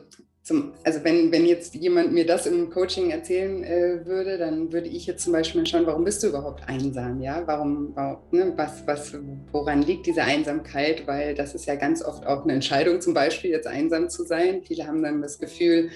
zum, 0.49 0.73
also 0.83 1.05
wenn, 1.05 1.31
wenn 1.31 1.45
jetzt 1.45 1.75
jemand 1.75 2.15
mir 2.15 2.25
das 2.25 2.47
im 2.47 2.71
Coaching 2.71 3.11
erzählen 3.11 3.63
äh, 3.65 4.07
würde, 4.07 4.39
dann 4.39 4.73
würde 4.73 4.89
ich 4.89 5.07
jetzt 5.07 5.23
zum 5.23 5.35
Beispiel 5.35 5.67
schauen, 5.67 5.85
warum 5.85 6.05
bist 6.05 6.23
du 6.23 6.29
überhaupt 6.29 6.67
einsam? 6.67 7.21
Ja, 7.21 7.43
warum, 7.45 7.91
warum 7.95 8.19
ne, 8.31 8.55
was, 8.57 8.87
was, 8.87 9.15
woran 9.53 9.83
liegt 9.83 10.07
diese 10.07 10.23
Einsamkeit? 10.23 11.07
Weil 11.07 11.35
das 11.35 11.55
ist 11.55 11.67
ja 11.67 11.75
ganz 11.75 12.03
oft 12.03 12.27
auch 12.27 12.45
eine 12.45 12.55
Entscheidung, 12.55 13.03
zum 13.03 13.13
Beispiel 13.13 13.51
jetzt 13.51 13.67
einsam 13.67 14.09
zu 14.09 14.25
sein. 14.25 14.63
Viele 14.63 14.87
haben 14.87 15.03
dann 15.03 15.21
das 15.21 15.39
Gefühl, 15.39 15.91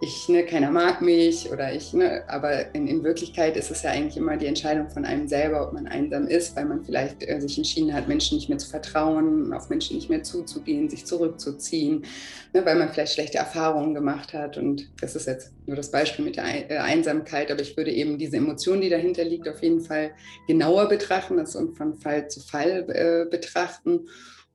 ich, 0.00 0.28
ne, 0.28 0.44
keiner 0.44 0.70
mag 0.70 1.00
mich 1.00 1.50
oder 1.50 1.72
ich, 1.72 1.94
ne, 1.94 2.22
aber 2.28 2.74
in, 2.74 2.86
in, 2.86 3.02
Wirklichkeit 3.02 3.56
ist 3.56 3.70
es 3.70 3.82
ja 3.82 3.90
eigentlich 3.90 4.18
immer 4.18 4.36
die 4.36 4.46
Entscheidung 4.46 4.90
von 4.90 5.06
einem 5.06 5.26
selber, 5.26 5.66
ob 5.66 5.72
man 5.72 5.86
einsam 5.86 6.26
ist, 6.26 6.54
weil 6.54 6.66
man 6.66 6.84
vielleicht 6.84 7.26
äh, 7.26 7.40
sich 7.40 7.56
entschieden 7.56 7.94
hat, 7.94 8.06
Menschen 8.06 8.36
nicht 8.36 8.50
mehr 8.50 8.58
zu 8.58 8.68
vertrauen, 8.68 9.54
auf 9.54 9.70
Menschen 9.70 9.96
nicht 9.96 10.10
mehr 10.10 10.22
zuzugehen, 10.22 10.90
sich 10.90 11.06
zurückzuziehen, 11.06 12.04
ne, 12.52 12.66
weil 12.66 12.76
man 12.76 12.92
vielleicht 12.92 13.14
schlechte 13.14 13.38
Erfahrungen 13.38 13.94
gemacht 13.94 14.34
hat. 14.34 14.58
Und 14.58 14.86
das 15.00 15.16
ist 15.16 15.26
jetzt 15.26 15.52
nur 15.64 15.76
das 15.76 15.90
Beispiel 15.90 16.26
mit 16.26 16.36
der 16.36 16.70
äh, 16.70 16.76
Einsamkeit, 16.76 17.50
aber 17.50 17.62
ich 17.62 17.74
würde 17.76 17.90
eben 17.90 18.18
diese 18.18 18.36
Emotion, 18.36 18.82
die 18.82 18.90
dahinter 18.90 19.24
liegt, 19.24 19.48
auf 19.48 19.62
jeden 19.62 19.80
Fall 19.80 20.10
genauer 20.46 20.88
betrachten, 20.88 21.38
das 21.38 21.56
und 21.56 21.74
von 21.74 21.94
Fall 21.94 22.28
zu 22.28 22.40
Fall 22.40 22.84
äh, 22.90 23.30
betrachten 23.30 24.08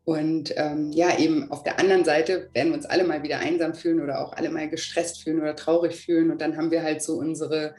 und 0.03 0.53
ähm, 0.57 0.91
ja, 0.91 1.17
eben 1.19 1.51
auf 1.51 1.63
der 1.63 1.79
anderen 1.79 2.03
Seite 2.03 2.49
werden 2.53 2.69
wir 2.69 2.77
uns 2.77 2.87
alle 2.87 3.03
mal 3.03 3.21
wieder 3.21 3.39
einsam 3.39 3.75
fühlen 3.75 4.01
oder 4.01 4.25
auch 4.25 4.33
alle 4.33 4.49
mal 4.49 4.67
gestresst 4.67 5.23
fühlen 5.23 5.39
oder 5.39 5.55
traurig 5.55 5.95
fühlen. 5.95 6.31
Und 6.31 6.41
dann 6.41 6.57
haben 6.57 6.71
wir 6.71 6.81
halt 6.81 7.03
so 7.03 7.17
unsere 7.17 7.75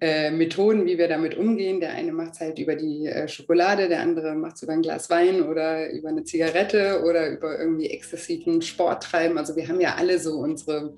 äh, 0.00 0.30
Methoden, 0.30 0.86
wie 0.86 0.96
wir 0.96 1.08
damit 1.08 1.36
umgehen. 1.36 1.80
Der 1.80 1.92
eine 1.92 2.12
macht 2.12 2.32
es 2.32 2.40
halt 2.40 2.58
über 2.58 2.76
die 2.76 3.06
äh, 3.06 3.28
Schokolade, 3.28 3.90
der 3.90 4.00
andere 4.00 4.34
macht 4.34 4.56
es 4.56 4.62
über 4.62 4.72
ein 4.72 4.80
Glas 4.80 5.10
Wein 5.10 5.42
oder 5.42 5.90
über 5.90 6.08
eine 6.08 6.24
Zigarette 6.24 7.02
oder 7.04 7.28
über 7.28 7.58
irgendwie 7.58 7.90
exzessiven 7.90 8.62
Sport 8.62 9.02
treiben. 9.02 9.36
Also 9.36 9.54
wir 9.54 9.68
haben 9.68 9.82
ja 9.82 9.96
alle 9.96 10.18
so 10.18 10.38
unsere, 10.38 10.94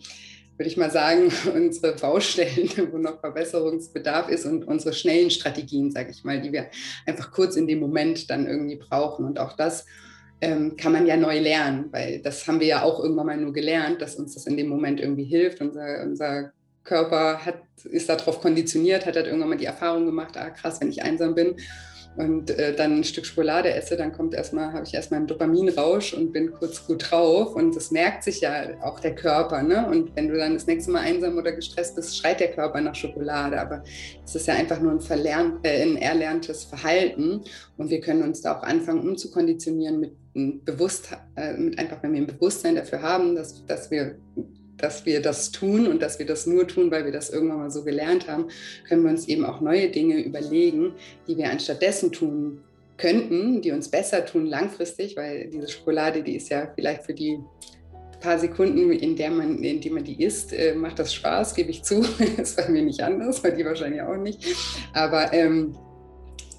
würde 0.57 0.69
ich 0.69 0.77
mal 0.77 0.93
sagen, 0.93 1.33
unsere 1.57 1.97
Baustellen, 1.97 2.71
wo 2.93 2.99
noch 2.99 3.19
Verbesserungsbedarf 3.19 4.29
ist 4.29 4.47
und 4.47 4.69
unsere 4.69 4.95
schnellen 4.95 5.33
Strategien, 5.33 5.91
sage 5.91 6.13
ich 6.13 6.23
mal, 6.23 6.41
die 6.41 6.53
wir 6.53 6.69
einfach 7.05 7.33
kurz 7.33 7.57
in 7.57 7.67
dem 7.67 7.81
Moment 7.81 8.31
dann 8.31 8.47
irgendwie 8.47 8.77
brauchen. 8.77 9.25
Und 9.25 9.41
auch 9.41 9.57
das 9.57 9.87
ähm, 10.43 10.77
kann 10.77 10.93
man 10.93 11.07
ja 11.07 11.17
neu 11.17 11.39
lernen, 11.39 11.87
weil 11.93 12.21
das 12.21 12.47
haben 12.47 12.61
wir 12.61 12.67
ja 12.67 12.83
auch 12.83 13.01
irgendwann 13.01 13.27
mal 13.27 13.37
nur 13.37 13.53
gelernt, 13.53 14.03
dass 14.03 14.17
uns 14.17 14.35
das 14.35 14.47
in 14.47 14.57
dem 14.57 14.69
Moment 14.69 15.01
irgendwie 15.01 15.25
hilft. 15.25 15.61
Unser, 15.61 16.03
unser 16.03 16.53
Körper 16.85 17.47
hat, 17.47 17.63
ist 17.85 18.09
darauf 18.09 18.41
konditioniert, 18.41 19.07
hat 19.07 19.17
halt 19.17 19.27
irgendwann 19.27 19.51
mal 19.51 19.57
die 19.57 19.67
Erfahrung 19.67 20.05
gemacht, 20.05 20.37
ah 20.37 20.51
krass, 20.51 20.81
wenn 20.81 20.91
ich 20.91 21.03
einsam 21.03 21.35
bin 21.35 21.57
und 22.17 22.51
äh, 22.51 22.75
dann 22.75 22.99
ein 22.99 23.05
Stück 23.05 23.25
Schokolade 23.25 23.73
esse, 23.73 23.97
dann 23.97 24.13
kommt 24.13 24.35
erstmal, 24.35 24.73
habe 24.73 24.85
ich 24.85 24.93
erstmal 24.93 25.19
einen 25.19 25.27
Dopaminrausch 25.27 26.13
und 26.13 26.33
bin 26.33 26.53
kurz 26.53 26.87
gut 26.87 27.11
drauf. 27.11 27.55
Und 27.55 27.75
das 27.75 27.91
merkt 27.91 28.23
sich 28.25 28.43
ja 28.43 28.67
auch 28.83 29.01
der 29.01 29.15
Körper. 29.15 29.63
Ne? 29.63 29.87
Und 29.89 30.15
wenn 30.15 30.29
du 30.29 30.37
dann 30.37 30.53
das 30.55 30.67
nächste 30.67 30.91
Mal 30.91 31.01
einsam 31.01 31.39
oder 31.39 31.53
gestresst 31.53 31.97
bist, 31.97 32.17
schreit 32.17 32.41
der 32.41 32.51
Körper 32.51 32.81
nach 32.83 32.95
Schokolade. 32.95 33.59
Aber 33.59 33.83
es 34.25 34.35
ist 34.35 34.47
ja 34.47 34.55
einfach 34.55 34.81
nur 34.81 34.93
ein, 34.93 35.01
verlernt, 35.01 35.65
äh, 35.65 35.83
ein 35.83 35.97
erlerntes 35.97 36.65
Verhalten. 36.65 37.43
Und 37.79 37.89
wir 37.89 38.01
können 38.01 38.23
uns 38.23 38.43
da 38.43 38.59
auch 38.59 38.63
anfangen, 38.63 39.09
umzukonditionieren 39.09 39.99
mit, 39.99 40.13
bewusst, 40.35 41.11
äh, 41.37 41.55
einfach, 41.77 42.03
wenn 42.03 42.13
wir 42.13 42.21
ein 42.21 42.27
Bewusstsein 42.27 42.75
dafür 42.75 43.03
haben, 43.03 43.35
dass, 43.35 43.65
dass 43.67 43.91
wir 43.91 44.17
dass 44.79 45.07
wir 45.07 45.23
das 45.23 45.53
tun 45.53 45.87
und 45.87 46.03
dass 46.03 46.19
wir 46.19 46.27
das 46.27 46.45
nur 46.45 46.67
tun, 46.67 46.91
weil 46.91 47.05
wir 47.05 47.13
das 47.13 47.31
irgendwann 47.31 47.59
mal 47.59 47.71
so 47.71 47.85
gelernt 47.85 48.27
haben, 48.27 48.49
können 48.89 49.05
wir 49.05 49.11
uns 49.13 49.29
eben 49.29 49.45
auch 49.45 49.61
neue 49.61 49.89
Dinge 49.91 50.19
überlegen, 50.21 50.95
die 51.29 51.37
wir 51.37 51.51
anstattdessen 51.51 52.11
tun 52.11 52.65
könnten, 52.97 53.63
die 53.63 53.71
uns 53.71 53.89
besser 53.89 54.27
tun 54.27 54.47
langfristig, 54.47 55.17
weil 55.17 55.49
diese 55.51 55.69
Schokolade, 55.69 56.25
die 56.25 56.35
ist 56.35 56.49
ja 56.49 56.69
vielleicht 56.75 57.05
für 57.05 57.15
die 57.15 57.39
paar 58.23 58.39
Sekunden, 58.39 58.93
in 58.93 59.17
der 59.17 59.31
man, 59.31 59.63
in 59.63 59.81
denen 59.81 59.97
man 59.97 60.05
die 60.05 60.23
isst, 60.23 60.53
äh, 60.53 60.75
macht 60.75 60.99
das 60.99 61.13
Spaß, 61.13 61.55
gebe 61.55 61.71
ich 61.71 61.83
zu. 61.83 62.05
das 62.37 62.57
war 62.57 62.69
mir 62.69 62.83
nicht 62.83 63.03
anders, 63.03 63.41
bei 63.41 63.51
die 63.51 63.65
wahrscheinlich 63.65 64.01
auch 64.03 64.17
nicht. 64.17 64.45
Aber 64.95 65.33
ähm, 65.33 65.77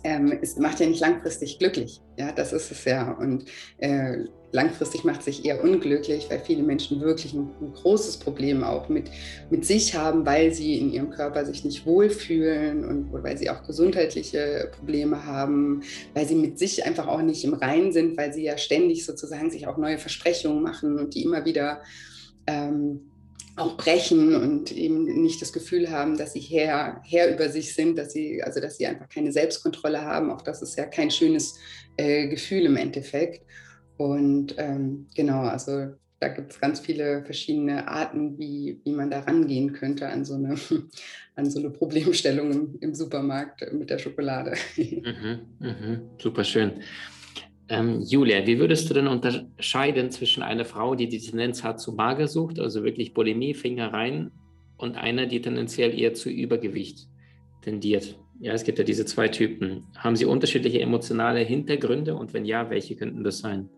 ähm, 0.04 0.38
es 0.42 0.58
macht 0.58 0.80
ja 0.80 0.86
nicht 0.86 1.00
langfristig 1.00 1.60
glücklich. 1.60 2.02
Ja, 2.18 2.32
das 2.32 2.52
ist 2.52 2.72
es 2.72 2.86
ja. 2.86 3.12
Und 3.12 3.46
äh, 3.78 4.26
langfristig 4.52 5.04
macht 5.04 5.24
sich 5.24 5.46
eher 5.46 5.64
unglücklich, 5.64 6.28
weil 6.30 6.40
viele 6.40 6.64
Menschen 6.64 7.02
wirklich 7.02 7.34
ein, 7.34 7.50
ein, 7.62 7.74
großes 7.74 8.18
Problem 8.18 8.64
auch 8.64 8.90
mit, 8.90 9.10
mit 9.50 9.66
sich 9.66 9.96
haben, 9.96 10.26
weil 10.26 10.54
sie 10.54 10.78
in 10.78 10.92
ihrem 10.92 11.10
Körper 11.10 11.46
sich 11.46 11.64
nicht 11.64 11.86
wohlfühlen 11.86 12.86
und 12.86 13.12
weil 13.24 13.38
sie 13.38 13.50
auch 13.50 13.64
gesundheitliche 13.66 14.70
Probleme 14.78 15.26
haben, 15.26 15.82
weil 16.14 16.28
sie 16.28 16.36
mit 16.36 16.60
sich 16.60 16.86
einfach 16.86 17.08
auch 17.08 17.22
nicht 17.22 17.44
im 17.46 17.54
Reinen 17.54 17.92
sind, 17.94 18.18
weil 18.18 18.34
sie 18.34 18.44
ja 18.44 18.58
ständig 18.58 19.06
sozusagen 19.06 19.50
sich 19.50 19.68
auch 19.68 19.78
neue 19.78 19.98
Versprechungen 19.98 20.62
machen 20.62 21.00
und 21.00 21.16
die 21.16 21.24
immer 21.24 21.46
wieder 21.46 21.82
ähm, 22.46 23.13
auch 23.56 23.78
brechen 23.78 24.36
und 24.36 24.72
eben 24.72 25.04
nicht 25.22 25.42
das 25.42 25.54
Gefühl 25.54 25.92
haben, 25.92 26.18
dass 26.18 26.34
sie 26.34 26.40
Herr, 26.40 27.02
Herr 27.04 27.34
über 27.34 27.50
sich 27.50 27.76
sind, 27.76 27.98
dass 27.98 28.14
sie, 28.14 28.42
also 28.42 28.60
dass 28.60 28.78
sie 28.78 28.88
einfach 28.88 29.10
keine 29.10 29.32
Selbstkontrolle 29.32 30.02
haben. 30.02 30.32
Auch 30.32 30.42
das 30.42 30.62
ist 30.62 30.78
ja 30.78 30.86
kein 30.86 31.12
schönes 31.12 31.60
äh, 31.98 32.28
Gefühl 32.28 32.66
im 32.66 32.78
Endeffekt. 32.78 33.46
Und 33.98 34.56
ähm, 34.58 35.08
genau, 35.16 35.42
also 35.42 35.94
da 36.20 36.30
gibt 36.30 36.54
es 36.54 36.60
ganz 36.60 36.80
viele 36.80 37.24
verschiedene 37.26 37.88
Arten, 37.88 38.40
wie, 38.40 38.80
wie 38.86 38.94
man 38.94 39.12
da 39.12 39.20
rangehen 39.20 39.74
könnte 39.74 40.08
an 40.08 40.26
so 40.26 40.36
eine, 40.36 40.56
an 41.36 41.52
so 41.52 41.60
eine 41.60 41.70
Problemstellung 41.70 42.78
im, 42.80 42.96
Supermarkt 42.96 43.72
mit 43.74 43.90
der 43.90 44.00
Schokolade. 44.00 44.54
Mhm, 44.78 45.40
mh, 45.60 46.00
super 46.22 46.44
schön. 46.44 46.82
Ähm, 47.70 48.02
Julia, 48.02 48.46
wie 48.46 48.60
würdest 48.60 48.90
du 48.90 48.94
denn 48.94 49.08
unterscheiden 49.08 50.12
zwischen 50.12 50.44
einer 50.44 50.66
Frau, 50.66 50.96
die 50.96 51.08
die 51.08 51.20
Tendenz 51.20 51.64
hat 51.64 51.80
zu 51.80 51.94
Magersucht, 51.94 52.60
also 52.60 52.84
wirklich 52.84 53.14
Bulimie, 53.14 53.54
Finger 53.54 53.94
rein, 53.94 54.32
und 54.78 54.98
einer, 54.98 55.28
die 55.28 55.40
tendenziell 55.42 55.98
eher 55.98 56.14
zu 56.14 56.30
Übergewicht 56.30 57.08
tendiert? 57.62 58.20
Ja, 58.40 58.54
es 58.54 58.64
gibt 58.64 58.80
ja 58.80 58.84
diese 58.84 59.06
zwei 59.06 59.30
Typen. 59.30 59.86
Haben 59.96 60.16
sie 60.16 60.26
unterschiedliche 60.26 60.82
emotionale 60.82 61.40
Hintergründe 61.40 62.16
und 62.16 62.34
wenn 62.34 62.44
ja, 62.44 62.70
welche 62.70 62.96
könnten 62.96 63.24
das 63.24 63.40
sein? 63.40 63.70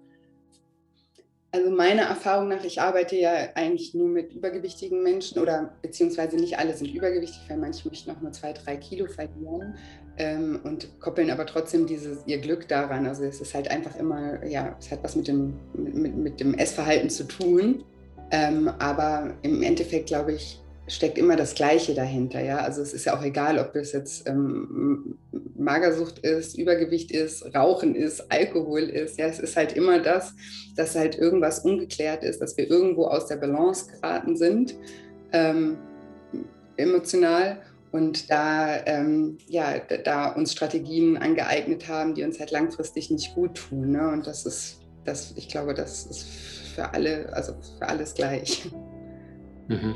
Also 1.55 1.69
meiner 1.71 2.01
Erfahrung 2.01 2.49
nach, 2.49 2.65
ich 2.65 2.81
arbeite 2.81 3.15
ja 3.15 3.31
eigentlich 3.55 3.93
nur 3.93 4.09
mit 4.09 4.33
übergewichtigen 4.33 5.01
Menschen 5.01 5.39
oder 5.39 5.73
beziehungsweise 5.81 6.35
nicht 6.35 6.59
alle 6.59 6.73
sind 6.73 6.93
übergewichtig, 6.93 7.39
weil 7.47 7.55
manche 7.55 7.87
möchten 7.87 8.11
auch 8.11 8.19
nur 8.19 8.33
zwei, 8.33 8.51
drei 8.51 8.75
Kilo 8.75 9.05
verlieren 9.07 9.73
ähm, 10.17 10.59
und 10.65 10.99
koppeln 10.99 11.31
aber 11.31 11.45
trotzdem 11.45 11.87
dieses, 11.87 12.27
ihr 12.27 12.39
Glück 12.39 12.67
daran. 12.67 13.07
Also 13.07 13.23
es 13.23 13.39
ist 13.39 13.55
halt 13.55 13.71
einfach 13.71 13.95
immer, 13.95 14.45
ja, 14.45 14.75
es 14.77 14.91
hat 14.91 15.01
was 15.01 15.15
mit 15.15 15.29
dem, 15.29 15.53
mit, 15.73 16.17
mit 16.17 16.39
dem 16.41 16.55
Essverhalten 16.55 17.09
zu 17.09 17.23
tun. 17.23 17.85
Ähm, 18.31 18.67
aber 18.79 19.33
im 19.41 19.63
Endeffekt 19.63 20.07
glaube 20.07 20.33
ich, 20.33 20.61
steckt 20.87 21.17
immer 21.17 21.35
das 21.35 21.55
Gleiche 21.55 21.93
dahinter. 21.93 22.41
Ja? 22.41 22.57
Also 22.57 22.81
es 22.81 22.93
ist 22.93 23.05
ja 23.05 23.17
auch 23.17 23.23
egal, 23.23 23.57
ob 23.59 23.75
es 23.75 23.91
jetzt 23.91 24.27
ähm, 24.27 25.17
Magersucht 25.57 26.19
ist, 26.19 26.57
Übergewicht 26.57 27.11
ist, 27.11 27.55
Rauchen 27.55 27.95
ist, 27.95 28.31
Alkohol 28.31 28.83
ist. 28.83 29.17
Ja, 29.17 29.25
es 29.25 29.39
ist 29.39 29.55
halt 29.57 29.73
immer 29.73 29.99
das, 29.99 30.33
dass 30.75 30.95
halt 30.95 31.17
irgendwas 31.17 31.59
ungeklärt 31.59 32.23
ist, 32.23 32.41
dass 32.41 32.55
wir 32.57 32.69
irgendwo 32.69 33.05
aus 33.05 33.27
der 33.27 33.37
Balance 33.37 33.91
geraten 33.91 34.35
sind, 34.35 34.75
ähm, 35.31 35.77
emotional. 36.77 37.61
Und 37.91 38.29
da, 38.29 38.85
ähm, 38.85 39.37
ja, 39.47 39.79
da 39.79 40.33
uns 40.33 40.51
Strategien 40.51 41.15
angeeignet 41.15 41.87
haben, 41.87 42.13
die 42.13 42.23
uns 42.23 42.39
halt 42.39 42.51
langfristig 42.51 43.09
nicht 43.09 43.33
gut 43.35 43.55
tun. 43.55 43.91
Ne? 43.91 44.09
Und 44.09 44.27
das 44.27 44.45
ist, 44.45 44.81
das, 45.05 45.33
ich 45.37 45.47
glaube, 45.47 45.73
das 45.73 46.05
ist 46.05 46.27
für 46.75 46.93
alle, 46.93 47.31
also 47.31 47.53
für 47.79 47.87
alles 47.87 48.13
gleich. 48.13 48.69
Mhm. 49.69 49.95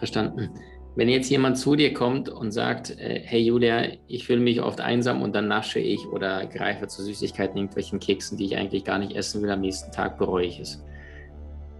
Verstanden. 0.00 0.50
Wenn 0.96 1.08
jetzt 1.08 1.30
jemand 1.30 1.56
zu 1.56 1.76
dir 1.76 1.94
kommt 1.94 2.28
und 2.28 2.52
sagt, 2.52 2.98
äh, 2.98 3.20
hey 3.22 3.40
Julia, 3.40 3.84
ich 4.08 4.26
fühle 4.26 4.40
mich 4.40 4.60
oft 4.60 4.80
einsam 4.80 5.22
und 5.22 5.34
dann 5.34 5.46
nasche 5.46 5.78
ich 5.78 6.06
oder 6.06 6.46
greife 6.46 6.88
zu 6.88 7.02
Süßigkeiten, 7.02 7.56
irgendwelchen 7.58 8.00
Keksen, 8.00 8.38
die 8.38 8.46
ich 8.46 8.56
eigentlich 8.56 8.84
gar 8.84 8.98
nicht 8.98 9.14
essen 9.14 9.42
will, 9.42 9.50
am 9.50 9.60
nächsten 9.60 9.92
Tag 9.92 10.18
bereue 10.18 10.46
ich 10.46 10.58
es. 10.58 10.82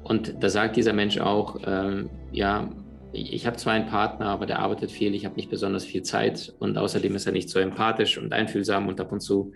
Und 0.05 0.35
da 0.41 0.50
sagt 0.50 0.77
dieser 0.77 0.93
Mensch 0.93 1.19
auch, 1.19 1.57
ähm, 1.67 2.11
ja, 2.31 2.71
ich 3.12 3.47
habe 3.47 3.57
zwar 3.57 3.73
einen 3.73 3.87
Partner, 3.87 4.27
aber 4.27 4.47
der 4.47 4.61
arbeitet 4.61 4.91
viel, 4.91 5.15
ich 5.15 5.25
habe 5.25 5.35
nicht 5.35 5.50
besonders 5.50 5.85
viel 5.85 6.03
Zeit 6.03 6.55
und 6.59 6.77
außerdem 6.77 7.15
ist 7.17 7.27
er 7.27 7.33
nicht 7.33 7.49
so 7.49 7.59
empathisch 7.59 8.19
und 8.19 8.33
einfühlsam 8.33 8.87
und 8.87 9.00
ab 9.00 9.11
und 9.12 9.21
zu 9.21 9.53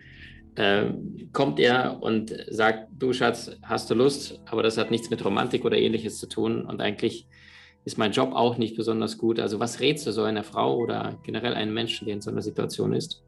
äh, 0.54 0.87
kommt 1.33 1.61
er 1.61 2.02
und 2.02 2.35
sagt, 2.50 2.88
du 2.99 3.12
Schatz, 3.12 3.56
hast 3.62 3.90
du 3.90 3.94
Lust, 3.94 4.40
aber 4.47 4.62
das 4.62 4.78
hat 4.78 4.90
nichts 4.90 5.11
mit 5.11 5.25
Romantik 5.25 5.64
oder 5.64 5.76
ähnliches 5.76 6.18
zu 6.18 6.28
tun 6.28 6.64
und 6.64 6.80
eigentlich 6.80 7.28
ist 7.84 7.98
mein 7.98 8.12
Job 8.12 8.32
auch 8.32 8.56
nicht 8.56 8.76
besonders 8.76 9.18
gut. 9.18 9.38
Also 9.38 9.60
was 9.60 9.80
rätst 9.80 10.06
du 10.06 10.12
so 10.12 10.22
einer 10.22 10.44
Frau 10.44 10.76
oder 10.76 11.18
generell 11.24 11.54
einem 11.54 11.74
Menschen, 11.74 12.06
der 12.06 12.14
in 12.14 12.20
so 12.20 12.30
einer 12.30 12.42
Situation 12.42 12.92
ist? 12.92 13.22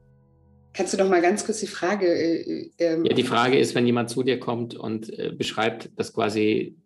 Kannst 0.72 0.92
du 0.92 0.98
doch 0.98 1.08
mal 1.08 1.22
ganz 1.22 1.44
kurz 1.44 1.60
die 1.60 1.66
Frage. 1.66 2.06
Äh, 2.06 2.70
ähm 2.78 3.04
ja, 3.04 3.14
die 3.14 3.22
Frage 3.22 3.58
ist, 3.58 3.74
wenn 3.74 3.86
jemand 3.86 4.10
zu 4.10 4.22
dir 4.22 4.38
kommt 4.38 4.74
und 4.74 5.10
äh, 5.18 5.32
beschreibt, 5.36 5.90
dass 5.96 6.12
quasi 6.12 6.76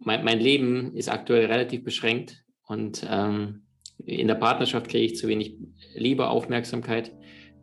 mein, 0.00 0.24
mein, 0.24 0.38
Leben 0.38 0.94
ist 0.94 1.08
aktuell 1.08 1.46
relativ 1.46 1.82
beschränkt 1.84 2.44
und 2.66 3.06
ähm, 3.10 3.62
in 4.04 4.28
der 4.28 4.34
Partnerschaft 4.34 4.88
kriege 4.88 5.04
ich 5.04 5.16
zu 5.16 5.28
wenig 5.28 5.54
Liebe, 5.94 6.28
Aufmerksamkeit. 6.28 7.12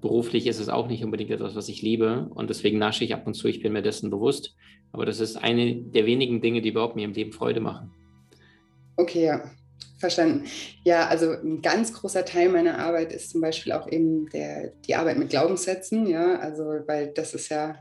Beruflich 0.01 0.47
ist 0.47 0.59
es 0.59 0.69
auch 0.69 0.87
nicht 0.87 1.03
unbedingt 1.03 1.29
etwas, 1.29 1.55
was 1.55 1.69
ich 1.69 1.81
liebe 1.81 2.29
und 2.33 2.49
deswegen 2.49 2.79
nasche 2.79 3.03
ich 3.03 3.13
ab 3.13 3.27
und 3.27 3.35
zu. 3.35 3.47
Ich 3.47 3.61
bin 3.61 3.73
mir 3.73 3.83
dessen 3.83 4.09
bewusst. 4.09 4.55
Aber 4.91 5.05
das 5.05 5.19
ist 5.19 5.37
eine 5.37 5.75
der 5.75 6.05
wenigen 6.05 6.41
Dinge, 6.41 6.61
die 6.61 6.69
überhaupt 6.69 6.95
mir 6.95 7.05
im 7.05 7.13
Leben 7.13 7.31
Freude 7.31 7.59
machen. 7.59 7.91
Okay, 8.95 9.25
ja. 9.25 9.41
Verstanden. 9.97 10.43
Ja, 10.83 11.07
also 11.07 11.31
ein 11.31 11.61
ganz 11.61 11.93
großer 11.93 12.25
Teil 12.25 12.49
meiner 12.49 12.77
Arbeit 12.77 13.13
ist 13.13 13.29
zum 13.29 13.39
Beispiel 13.39 13.71
auch 13.71 13.89
eben 13.89 14.27
der, 14.31 14.73
die 14.85 14.95
Arbeit 14.95 15.17
mit 15.17 15.29
Glaubenssätzen, 15.29 16.07
ja, 16.07 16.39
also 16.39 16.63
weil 16.87 17.07
das 17.07 17.33
ist 17.33 17.47
ja, 17.47 17.77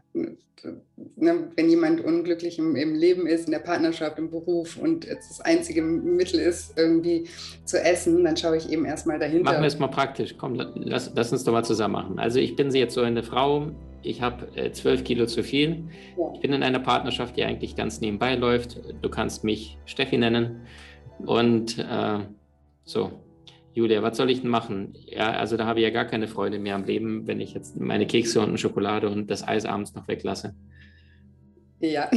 ne, 1.17 1.49
wenn 1.57 1.69
jemand 1.69 2.01
unglücklich 2.01 2.61
im, 2.61 2.77
im, 2.77 2.95
Leben 2.95 3.27
ist, 3.27 3.47
in 3.47 3.51
der 3.51 3.59
Partnerschaft, 3.59 4.21
im 4.21 4.31
Beruf 4.31 4.77
und 4.77 5.05
jetzt 5.05 5.31
das 5.31 5.41
einzige 5.41 5.83
Mittel 5.83 6.39
ist, 6.39 6.79
irgendwie 6.79 7.29
zu 7.65 7.83
essen, 7.83 8.23
dann 8.23 8.37
schaue 8.37 8.57
ich 8.57 8.71
eben 8.71 8.85
erstmal 8.85 9.19
dahinter. 9.19 9.51
Machen 9.51 9.63
wir 9.63 9.67
es 9.67 9.79
mal 9.81 9.89
praktisch. 9.89 10.37
Komm, 10.39 10.55
lass, 10.55 11.11
lass 11.17 11.33
uns 11.33 11.43
doch 11.43 11.53
mal 11.53 11.65
zusammen 11.65 11.95
machen. 11.95 12.19
Also 12.21 12.39
ich 12.39 12.55
bin 12.55 12.71
jetzt 12.71 12.95
so 12.95 13.01
eine 13.01 13.25
Frau, 13.25 13.73
ich 14.03 14.23
habe 14.23 14.47
äh, 14.57 14.71
zwölf 14.73 15.05
Kilo 15.05 15.27
zu 15.27 15.43
viel. 15.43 15.85
Ja. 16.17 16.33
Ich 16.35 16.41
bin 16.41 16.53
in 16.53 16.63
einer 16.63 16.81
Partnerschaft, 16.81 17.37
die 17.37 17.45
eigentlich 17.45 17.77
ganz 17.77 18.01
nebenbei 18.01 18.35
läuft. 18.35 18.81
Du 19.01 19.09
kannst 19.09 19.45
mich 19.45 19.79
Steffi 19.87 20.19
nennen. 20.19 20.63
Und 21.19 21.79
äh, 21.79 22.19
so, 22.85 23.13
Julia, 23.75 24.03
was 24.03 24.17
soll 24.17 24.31
ich 24.31 24.43
denn 24.43 24.51
machen? 24.51 24.95
Ja, 25.07 25.33
also 25.33 25.57
da 25.57 25.67
habe 25.67 25.81
ich 25.81 25.85
ja 25.85 25.91
gar 25.91 26.05
keine 26.05 26.29
Freude 26.29 26.59
mehr 26.59 26.75
am 26.75 26.85
Leben, 26.85 27.27
wenn 27.27 27.41
ich 27.41 27.55
jetzt 27.55 27.79
meine 27.81 28.07
Kekse 28.07 28.41
und 28.41 28.59
Schokolade 28.59 29.09
und 29.09 29.31
das 29.31 29.47
Eis 29.47 29.65
abends 29.65 29.95
noch 29.95 30.09
weglasse. 30.09 30.55
Ja, 31.83 32.09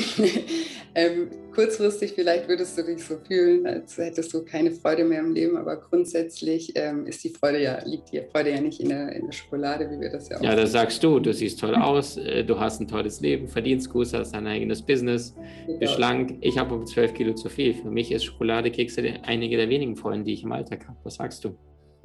ähm, 0.96 1.32
kurzfristig 1.52 2.14
vielleicht 2.14 2.48
würdest 2.48 2.78
du 2.78 2.84
dich 2.84 3.04
so 3.04 3.18
fühlen, 3.18 3.66
als 3.66 3.98
hättest 3.98 4.32
du 4.32 4.46
keine 4.46 4.70
Freude 4.70 5.04
mehr 5.04 5.22
im 5.22 5.34
Leben, 5.34 5.58
aber 5.58 5.78
grundsätzlich 5.78 6.72
ähm, 6.76 7.08
ist 7.08 7.24
die 7.24 7.32
Freude 7.32 7.64
ja, 7.64 7.84
liegt 7.84 8.12
die 8.12 8.22
Freude 8.32 8.52
ja 8.52 8.62
nicht 8.62 8.80
in 8.80 8.90
der, 8.90 9.12
in 9.14 9.26
der 9.26 9.32
Schokolade, 9.32 9.90
wie 9.90 10.00
wir 10.00 10.12
das 10.12 10.30
ja 10.30 10.38
auch 10.38 10.44
Ja, 10.44 10.56
das 10.56 10.72
sagst 10.72 11.04
du, 11.04 11.20
du 11.20 11.34
siehst 11.34 11.60
toll 11.60 11.74
aus, 11.74 12.16
äh, 12.18 12.44
du 12.44 12.60
hast 12.60 12.80
ein 12.80 12.88
tolles 12.88 13.22
Leben, 13.22 13.48
verdienst 13.48 13.90
gut, 13.90 14.14
hast 14.14 14.36
dein 14.36 14.46
eigenes 14.46 14.84
Business, 14.84 15.34
genau. 15.66 15.80
bist 15.80 15.94
schlank. 15.94 16.38
Ich 16.42 16.60
habe 16.60 16.76
um 16.76 16.86
12 16.86 17.16
Kilo 17.16 17.34
zu 17.34 17.50
viel. 17.50 17.74
Für 17.74 17.90
mich 17.90 18.12
ist 18.12 18.24
Schokoladekekse 18.24 19.16
einige 19.24 19.58
der 19.58 19.70
wenigen 19.70 19.96
Freunde, 19.96 20.26
die 20.26 20.34
ich 20.34 20.44
im 20.44 20.52
Alltag 20.52 20.88
habe. 20.88 21.00
Was 21.04 21.16
sagst 21.16 21.44
du? 21.44 21.58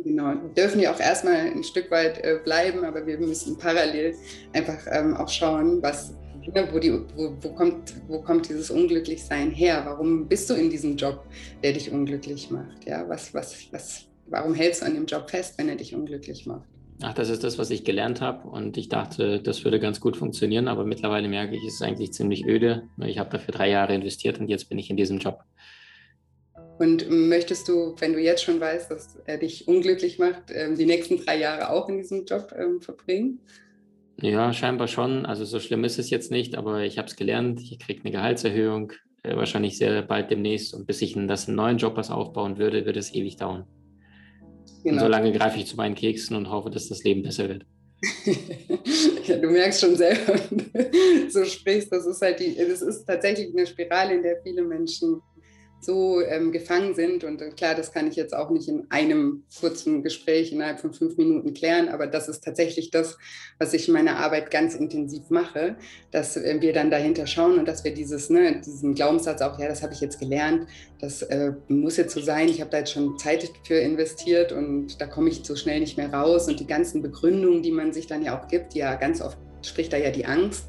Genau, 0.02 0.28
wir 0.28 0.54
dürfen 0.56 0.80
ja 0.80 0.94
auch 0.94 1.00
erstmal 1.00 1.36
ein 1.36 1.62
Stück 1.62 1.90
weit 1.90 2.24
äh, 2.24 2.38
bleiben, 2.42 2.84
aber 2.84 3.06
wir 3.06 3.18
müssen 3.18 3.58
parallel 3.58 4.14
einfach 4.54 4.78
ähm, 4.90 5.14
auch 5.14 5.28
schauen, 5.28 5.82
was, 5.82 6.14
Ne, 6.46 6.68
wo, 6.72 6.78
die, 6.78 6.92
wo, 6.92 7.32
wo, 7.40 7.48
kommt, 7.50 7.94
wo 8.08 8.20
kommt 8.22 8.48
dieses 8.48 8.70
Unglücklichsein 8.70 9.50
her? 9.50 9.82
Warum 9.84 10.26
bist 10.26 10.48
du 10.48 10.54
in 10.54 10.70
diesem 10.70 10.96
Job, 10.96 11.24
der 11.62 11.72
dich 11.72 11.90
unglücklich 11.90 12.50
macht? 12.50 12.86
Ja, 12.86 13.08
was, 13.08 13.34
was, 13.34 13.66
was, 13.72 14.06
warum 14.26 14.54
hältst 14.54 14.82
du 14.82 14.86
an 14.86 14.94
dem 14.94 15.06
Job 15.06 15.28
fest, 15.28 15.54
wenn 15.58 15.68
er 15.68 15.76
dich 15.76 15.94
unglücklich 15.94 16.46
macht? 16.46 16.68
Ach, 17.02 17.14
das 17.14 17.30
ist 17.30 17.44
das, 17.44 17.58
was 17.58 17.70
ich 17.70 17.84
gelernt 17.84 18.20
habe 18.20 18.48
und 18.48 18.76
ich 18.76 18.90
dachte, 18.90 19.40
das 19.40 19.64
würde 19.64 19.80
ganz 19.80 20.00
gut 20.00 20.18
funktionieren, 20.18 20.68
aber 20.68 20.84
mittlerweile 20.84 21.28
merke 21.28 21.56
ich, 21.56 21.64
es 21.64 21.74
ist 21.74 21.82
eigentlich 21.82 22.12
ziemlich 22.12 22.46
öde. 22.46 22.82
Ich 23.06 23.18
habe 23.18 23.30
dafür 23.30 23.54
drei 23.54 23.70
Jahre 23.70 23.94
investiert 23.94 24.38
und 24.38 24.48
jetzt 24.48 24.68
bin 24.68 24.78
ich 24.78 24.90
in 24.90 24.98
diesem 24.98 25.18
Job. 25.18 25.40
Und 26.78 27.10
möchtest 27.10 27.68
du, 27.68 27.94
wenn 27.98 28.12
du 28.12 28.20
jetzt 28.20 28.42
schon 28.42 28.60
weißt, 28.60 28.90
dass 28.90 29.18
er 29.26 29.38
dich 29.38 29.66
unglücklich 29.68 30.18
macht, 30.18 30.44
ähm, 30.50 30.76
die 30.76 30.86
nächsten 30.86 31.18
drei 31.24 31.38
Jahre 31.38 31.70
auch 31.70 31.88
in 31.88 31.98
diesem 31.98 32.24
Job 32.26 32.54
ähm, 32.58 32.80
verbringen? 32.80 33.40
Ja, 34.22 34.52
scheinbar 34.52 34.88
schon. 34.88 35.24
Also 35.26 35.44
so 35.44 35.60
schlimm 35.60 35.84
ist 35.84 35.98
es 35.98 36.10
jetzt 36.10 36.30
nicht, 36.30 36.56
aber 36.56 36.82
ich 36.82 36.98
habe 36.98 37.08
es 37.08 37.16
gelernt. 37.16 37.60
Ich 37.60 37.78
kriege 37.78 38.00
eine 38.02 38.10
Gehaltserhöhung, 38.10 38.92
äh, 39.22 39.36
wahrscheinlich 39.36 39.78
sehr 39.78 40.02
bald 40.02 40.30
demnächst. 40.30 40.74
Und 40.74 40.86
bis 40.86 41.02
ich 41.02 41.14
das 41.26 41.48
einen 41.48 41.56
neuen 41.56 41.78
Job 41.78 41.96
was 41.96 42.10
aufbauen 42.10 42.58
würde, 42.58 42.84
wird 42.84 42.96
es 42.96 43.14
ewig 43.14 43.36
dauern. 43.36 43.66
Genau. 44.82 44.94
Und 44.94 45.00
solange 45.00 45.32
greife 45.32 45.58
ich 45.58 45.66
zu 45.66 45.76
meinen 45.76 45.94
Keksen 45.94 46.36
und 46.36 46.50
hoffe, 46.50 46.70
dass 46.70 46.88
das 46.88 47.02
Leben 47.04 47.22
besser 47.22 47.48
wird. 47.48 47.64
ja, 49.26 49.36
du 49.36 49.48
merkst 49.50 49.80
schon 49.80 49.94
selber, 49.94 50.34
wenn 50.50 50.90
du 50.90 51.30
so 51.30 51.44
sprichst, 51.44 51.92
das 51.92 52.06
ist 52.06 52.22
halt 52.22 52.40
die, 52.40 52.56
das 52.56 52.80
ist 52.80 53.04
tatsächlich 53.04 53.48
eine 53.54 53.66
Spirale, 53.66 54.14
in 54.14 54.22
der 54.22 54.40
viele 54.42 54.62
Menschen 54.62 55.20
so 55.80 56.20
ähm, 56.20 56.52
gefangen 56.52 56.94
sind. 56.94 57.24
Und 57.24 57.40
äh, 57.40 57.50
klar, 57.50 57.74
das 57.74 57.92
kann 57.92 58.06
ich 58.06 58.16
jetzt 58.16 58.34
auch 58.34 58.50
nicht 58.50 58.68
in 58.68 58.86
einem 58.90 59.44
kurzen 59.58 60.02
Gespräch 60.02 60.52
innerhalb 60.52 60.80
von 60.80 60.92
fünf 60.92 61.16
Minuten 61.16 61.54
klären, 61.54 61.88
aber 61.88 62.06
das 62.06 62.28
ist 62.28 62.44
tatsächlich 62.44 62.90
das, 62.90 63.16
was 63.58 63.72
ich 63.72 63.88
in 63.88 63.94
meiner 63.94 64.16
Arbeit 64.16 64.50
ganz 64.50 64.74
intensiv 64.74 65.30
mache, 65.30 65.76
dass 66.10 66.36
äh, 66.36 66.58
wir 66.60 66.72
dann 66.72 66.90
dahinter 66.90 67.26
schauen 67.26 67.58
und 67.58 67.66
dass 67.66 67.84
wir 67.84 67.94
dieses, 67.94 68.30
ne, 68.30 68.60
diesen 68.60 68.94
Glaubenssatz 68.94 69.40
auch, 69.42 69.58
ja, 69.58 69.68
das 69.68 69.82
habe 69.82 69.92
ich 69.92 70.00
jetzt 70.00 70.18
gelernt, 70.18 70.68
das 71.00 71.22
äh, 71.22 71.52
muss 71.68 71.96
jetzt 71.96 72.14
so 72.14 72.20
sein, 72.20 72.48
ich 72.48 72.60
habe 72.60 72.70
da 72.70 72.78
jetzt 72.78 72.92
schon 72.92 73.18
Zeit 73.18 73.50
für 73.64 73.74
investiert 73.74 74.52
und 74.52 75.00
da 75.00 75.06
komme 75.06 75.30
ich 75.30 75.42
so 75.44 75.56
schnell 75.56 75.80
nicht 75.80 75.96
mehr 75.96 76.12
raus. 76.12 76.48
Und 76.48 76.60
die 76.60 76.66
ganzen 76.66 77.00
Begründungen, 77.00 77.62
die 77.62 77.70
man 77.70 77.92
sich 77.92 78.06
dann 78.06 78.22
ja 78.22 78.38
auch 78.38 78.48
gibt, 78.48 78.74
ja 78.74 78.94
ganz 78.96 79.22
oft 79.22 79.38
spricht 79.62 79.92
da 79.92 79.96
ja 79.96 80.10
die 80.10 80.26
Angst 80.26 80.66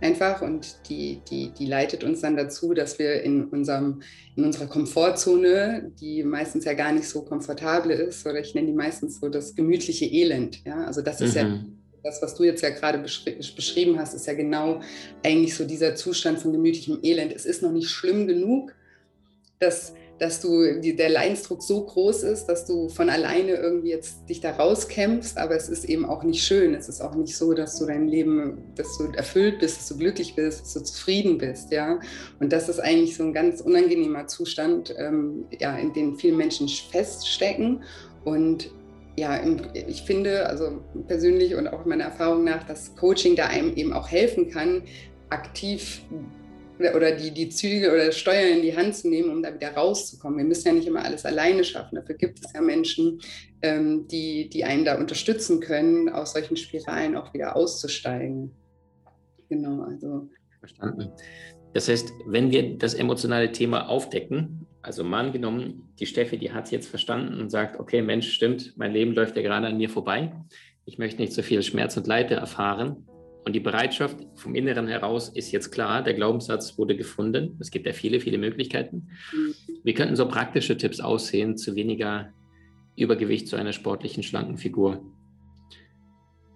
einfach 0.00 0.42
und 0.42 0.76
die, 0.88 1.20
die, 1.30 1.50
die 1.50 1.66
leitet 1.66 2.04
uns 2.04 2.20
dann 2.20 2.36
dazu, 2.36 2.74
dass 2.74 2.98
wir 2.98 3.22
in, 3.22 3.44
unserem, 3.44 4.02
in 4.36 4.44
unserer 4.44 4.66
Komfortzone, 4.66 5.92
die 6.00 6.22
meistens 6.22 6.64
ja 6.64 6.74
gar 6.74 6.92
nicht 6.92 7.08
so 7.08 7.22
komfortabel 7.22 7.90
ist, 7.92 8.26
oder 8.26 8.40
ich 8.40 8.54
nenne 8.54 8.68
die 8.68 8.72
meistens 8.74 9.20
so 9.20 9.28
das 9.28 9.54
gemütliche 9.54 10.06
Elend. 10.06 10.64
Ja? 10.64 10.84
Also 10.84 11.02
das 11.02 11.20
ist 11.20 11.34
mhm. 11.34 11.40
ja 11.40 11.64
das, 12.06 12.22
was 12.22 12.34
du 12.36 12.44
jetzt 12.44 12.62
ja 12.62 12.70
gerade 12.70 12.98
beschri 12.98 13.36
beschrieben 13.54 13.98
hast, 13.98 14.14
ist 14.14 14.26
ja 14.26 14.34
genau 14.34 14.80
eigentlich 15.24 15.54
so 15.54 15.64
dieser 15.64 15.96
Zustand 15.96 16.38
von 16.38 16.52
gemütlichem 16.52 17.00
Elend. 17.02 17.32
Es 17.32 17.44
ist 17.44 17.62
noch 17.62 17.72
nicht 17.72 17.90
schlimm 17.90 18.26
genug, 18.26 18.72
dass 19.58 19.94
dass 20.18 20.40
du 20.40 20.80
die, 20.80 20.96
der 20.96 21.10
Leidensdruck 21.10 21.62
so 21.62 21.84
groß 21.84 22.22
ist, 22.22 22.46
dass 22.46 22.66
du 22.66 22.88
von 22.88 23.10
alleine 23.10 23.52
irgendwie 23.52 23.90
jetzt 23.90 24.28
dich 24.28 24.40
da 24.40 24.52
rauskämpfst, 24.52 25.36
aber 25.36 25.56
es 25.56 25.68
ist 25.68 25.84
eben 25.84 26.06
auch 26.06 26.22
nicht 26.22 26.42
schön. 26.42 26.74
Es 26.74 26.88
ist 26.88 27.00
auch 27.00 27.14
nicht 27.14 27.36
so, 27.36 27.52
dass 27.52 27.78
du 27.78 27.86
dein 27.86 28.08
Leben, 28.08 28.72
dass 28.74 28.96
du 28.96 29.12
erfüllt 29.12 29.58
bist, 29.58 29.78
dass 29.78 29.88
du 29.88 29.98
glücklich 29.98 30.34
bist, 30.34 30.62
dass 30.62 30.74
du 30.74 30.80
zufrieden 30.84 31.38
bist, 31.38 31.70
ja. 31.70 32.00
Und 32.40 32.52
das 32.52 32.68
ist 32.68 32.80
eigentlich 32.80 33.16
so 33.16 33.24
ein 33.24 33.34
ganz 33.34 33.60
unangenehmer 33.60 34.26
Zustand, 34.26 34.94
ähm, 34.98 35.44
ja, 35.58 35.76
in 35.76 35.92
dem 35.92 36.16
viele 36.16 36.36
Menschen 36.36 36.68
feststecken. 36.68 37.82
Und 38.24 38.70
ja, 39.18 39.40
ich 39.72 40.02
finde, 40.02 40.46
also 40.46 40.82
persönlich 41.08 41.54
und 41.54 41.68
auch 41.68 41.84
meiner 41.84 42.04
Erfahrung 42.04 42.44
nach, 42.44 42.64
dass 42.64 42.94
Coaching 42.96 43.36
da 43.36 43.46
einem 43.46 43.74
eben 43.74 43.92
auch 43.92 44.08
helfen 44.08 44.50
kann, 44.50 44.82
aktiv 45.30 46.02
oder 46.78 47.12
die, 47.12 47.32
die 47.32 47.48
Züge 47.48 47.92
oder 47.92 48.12
Steuer 48.12 48.50
in 48.50 48.62
die 48.62 48.76
Hand 48.76 48.96
zu 48.96 49.08
nehmen, 49.08 49.30
um 49.30 49.42
da 49.42 49.54
wieder 49.54 49.72
rauszukommen. 49.72 50.38
Wir 50.38 50.44
müssen 50.44 50.68
ja 50.68 50.74
nicht 50.74 50.86
immer 50.86 51.04
alles 51.04 51.24
alleine 51.24 51.64
schaffen. 51.64 51.96
Dafür 51.96 52.16
gibt 52.16 52.44
es 52.44 52.52
ja 52.52 52.60
Menschen, 52.60 53.20
ähm, 53.62 54.06
die, 54.08 54.48
die 54.48 54.64
einen 54.64 54.84
da 54.84 54.98
unterstützen 54.98 55.60
können, 55.60 56.08
aus 56.08 56.32
solchen 56.32 56.56
Spiralen 56.56 57.16
auch 57.16 57.32
wieder 57.32 57.56
auszusteigen. 57.56 58.50
Genau, 59.48 59.82
also. 59.82 60.28
Verstanden. 60.58 61.12
Das 61.72 61.88
heißt, 61.88 62.12
wenn 62.26 62.50
wir 62.50 62.78
das 62.78 62.94
emotionale 62.94 63.52
Thema 63.52 63.88
aufdecken, 63.88 64.66
also 64.82 65.04
mal 65.04 65.26
angenommen, 65.26 65.92
die 65.98 66.06
Steffi, 66.06 66.38
die 66.38 66.52
hat 66.52 66.66
es 66.66 66.70
jetzt 66.70 66.88
verstanden 66.88 67.40
und 67.40 67.50
sagt, 67.50 67.78
okay, 67.80 68.02
Mensch, 68.02 68.32
stimmt, 68.32 68.74
mein 68.76 68.92
Leben 68.92 69.14
läuft 69.14 69.36
ja 69.36 69.42
gerade 69.42 69.66
an 69.66 69.76
mir 69.76 69.90
vorbei. 69.90 70.32
Ich 70.84 70.98
möchte 70.98 71.20
nicht 71.20 71.32
so 71.32 71.42
viel 71.42 71.62
Schmerz 71.62 71.96
und 71.96 72.06
Leid 72.06 72.30
erfahren. 72.30 73.06
Und 73.46 73.52
die 73.52 73.60
Bereitschaft 73.60 74.16
vom 74.34 74.56
Inneren 74.56 74.88
heraus 74.88 75.28
ist 75.28 75.52
jetzt 75.52 75.70
klar, 75.70 76.02
der 76.02 76.14
Glaubenssatz 76.14 76.76
wurde 76.78 76.96
gefunden. 76.96 77.56
Es 77.60 77.70
gibt 77.70 77.86
ja 77.86 77.92
viele, 77.92 78.18
viele 78.18 78.38
Möglichkeiten. 78.38 79.10
Wie 79.84 79.94
könnten 79.94 80.16
so 80.16 80.26
praktische 80.26 80.76
Tipps 80.76 80.98
aussehen 80.98 81.56
zu 81.56 81.76
weniger 81.76 82.32
Übergewicht, 82.96 83.46
zu 83.46 83.54
einer 83.54 83.72
sportlichen, 83.72 84.24
schlanken 84.24 84.58
Figur? 84.58 85.00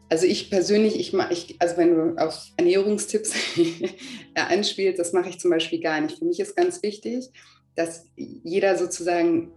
Also 0.08 0.26
ich 0.26 0.50
persönlich, 0.50 0.98
ich, 0.98 1.14
ich 1.30 1.56
also 1.60 1.76
wenn 1.76 1.94
du 1.94 2.16
auf 2.20 2.36
Ernährungstipps 2.56 3.34
anspielst, 4.34 4.98
das 4.98 5.12
mache 5.12 5.28
ich 5.28 5.38
zum 5.38 5.52
Beispiel 5.52 5.78
gar 5.78 6.00
nicht. 6.00 6.18
Für 6.18 6.24
mich 6.24 6.40
ist 6.40 6.56
ganz 6.56 6.82
wichtig, 6.82 7.28
dass 7.76 8.08
jeder 8.16 8.76
sozusagen 8.76 9.52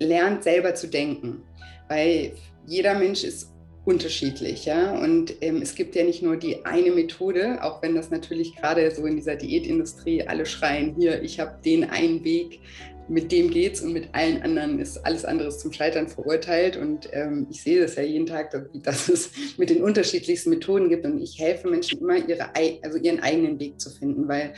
lernt, 0.00 0.44
selber 0.44 0.74
zu 0.74 0.88
denken. 0.88 1.44
Weil 1.88 2.34
jeder 2.66 2.98
Mensch 2.98 3.24
ist 3.24 3.53
unterschiedlich, 3.84 4.64
ja. 4.64 4.98
Und 4.98 5.34
ähm, 5.40 5.60
es 5.62 5.74
gibt 5.74 5.94
ja 5.94 6.04
nicht 6.04 6.22
nur 6.22 6.36
die 6.36 6.64
eine 6.64 6.90
Methode, 6.90 7.62
auch 7.62 7.82
wenn 7.82 7.94
das 7.94 8.10
natürlich 8.10 8.56
gerade 8.56 8.90
so 8.90 9.04
in 9.06 9.16
dieser 9.16 9.36
Diätindustrie 9.36 10.26
alle 10.26 10.46
schreien, 10.46 10.94
hier, 10.98 11.22
ich 11.22 11.40
habe 11.40 11.58
den 11.64 11.84
einen 11.84 12.24
Weg, 12.24 12.60
mit 13.08 13.32
dem 13.32 13.50
geht's 13.50 13.82
und 13.82 13.92
mit 13.92 14.08
allen 14.12 14.42
anderen 14.42 14.78
ist 14.78 14.96
alles 15.04 15.24
andere 15.24 15.50
zum 15.50 15.72
Scheitern 15.72 16.08
verurteilt. 16.08 16.76
Und 16.76 17.08
ähm, 17.12 17.46
ich 17.50 17.62
sehe 17.62 17.80
das 17.80 17.96
ja 17.96 18.02
jeden 18.02 18.26
Tag, 18.26 18.50
dass, 18.50 18.62
dass, 18.82 19.08
es 19.08 19.30
mit 19.58 19.70
den 19.70 19.82
unterschiedlichsten 19.82 20.50
Methoden 20.50 20.88
gibt. 20.88 21.04
Und 21.04 21.20
ich 21.20 21.38
helfe 21.38 21.68
Menschen 21.68 22.00
immer, 22.00 22.16
ihre, 22.16 22.54
also 22.82 22.98
ihren 22.98 23.20
eigenen 23.20 23.60
Weg 23.60 23.80
zu 23.80 23.90
finden, 23.90 24.26
weil 24.28 24.54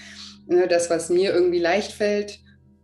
ne, 0.46 0.68
das, 0.68 0.90
was 0.90 1.10
mir 1.10 1.34
irgendwie 1.34 1.58
leicht 1.58 1.92
fällt, 1.92 2.38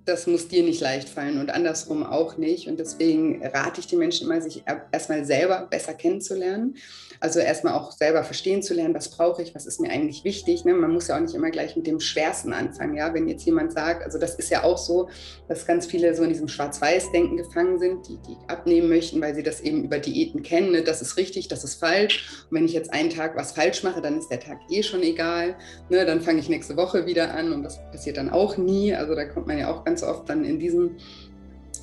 das 0.05 0.27
muss 0.27 0.49
dir 0.49 0.65
nicht 0.65 0.81
leicht 0.81 1.09
fallen 1.09 1.39
und 1.39 1.51
andersrum 1.51 2.03
auch 2.03 2.37
nicht. 2.37 2.67
Und 2.67 2.81
deswegen 2.81 3.45
rate 3.47 3.81
ich 3.81 3.87
den 3.87 4.01
Menschen 4.01 4.27
immer, 4.27 4.41
sich 4.41 4.65
erstmal 4.91 5.25
selber 5.25 5.69
besser 5.71 5.95
kennenzulernen. 5.95 6.77
Also 7.21 7.39
erstmal 7.39 7.75
auch 7.75 7.93
selber 7.93 8.25
verstehen 8.25 8.65
zu 8.65 8.75
lernen, 8.75 8.95
was 8.95 9.09
brauche 9.09 9.43
ich, 9.43 9.55
was 9.55 9.65
ist 9.65 9.81
mir 9.81 9.91
eigentlich 9.91 10.25
wichtig. 10.25 10.65
Ne? 10.65 10.75
Man 10.75 10.91
muss 10.91 11.07
ja 11.07 11.17
auch 11.17 11.21
nicht 11.21 11.37
immer 11.37 11.51
gleich 11.51 11.77
mit 11.77 11.87
dem 11.87 12.01
Schwersten 12.01 12.53
anfangen. 12.53 12.97
Ja? 12.97 13.15
Wenn 13.15 13.29
jetzt 13.29 13.45
jemand 13.45 13.73
sagt, 13.73 14.03
also 14.03 14.19
das 14.19 14.35
ist 14.35 14.51
ja 14.51 14.65
auch 14.65 14.77
so, 14.77 15.09
dass 15.47 15.65
ganz 15.65 15.87
viele 15.87 16.17
so 16.17 16.25
in 16.25 16.31
diesem 16.31 16.49
Schwarz-Weiß-Denken 16.49 17.37
gefangen 17.37 17.79
sind, 17.79 18.09
die, 18.09 18.19
die 18.27 18.37
abnehmen 18.49 18.89
möchten, 18.89 19.21
weil 19.21 19.37
sie 19.37 19.45
das 19.45 19.61
eben 19.61 19.85
über 19.85 20.01
Diäten 20.01 20.43
kennen. 20.43 20.73
Ne? 20.73 20.83
Das 20.83 21.01
ist 21.01 21.17
richtig, 21.17 21.47
das 21.47 21.63
ist 21.63 21.77
falsch. 21.77 22.45
Und 22.51 22.57
wenn 22.57 22.65
ich 22.65 22.73
jetzt 22.73 22.93
einen 22.93 23.11
Tag 23.11 23.37
was 23.37 23.53
falsch 23.53 23.85
mache, 23.85 24.01
dann 24.01 24.19
ist 24.19 24.29
der 24.29 24.41
Tag 24.41 24.59
eh 24.69 24.83
schon 24.83 25.05
egal. 25.05 25.55
Ne? 25.91 26.05
Dann 26.05 26.23
fange 26.23 26.41
ich 26.41 26.49
nächste 26.49 26.77
Woche 26.77 27.07
wieder 27.07 27.35
an 27.35 27.53
und 27.53 27.63
das 27.63 27.79
passiert 27.93 28.17
dann 28.17 28.31
auch 28.31 28.57
nie. 28.57 28.93
Also 28.97 29.15
da 29.15 29.27
kommt 29.27 29.47
man 29.47 29.59
ja 29.59 29.73
auch 29.73 29.85
ganz 29.85 29.92
oft 30.01 30.29
dann 30.29 30.45
in 30.45 30.59
diesen 30.59 30.99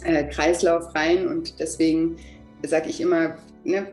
äh, 0.03 0.23
Kreislauf 0.25 0.95
rein 0.95 1.27
und 1.27 1.59
deswegen 1.59 2.17
sage 2.65 2.89
ich 2.89 3.01
immer, 3.01 3.37
ne, 3.63 3.87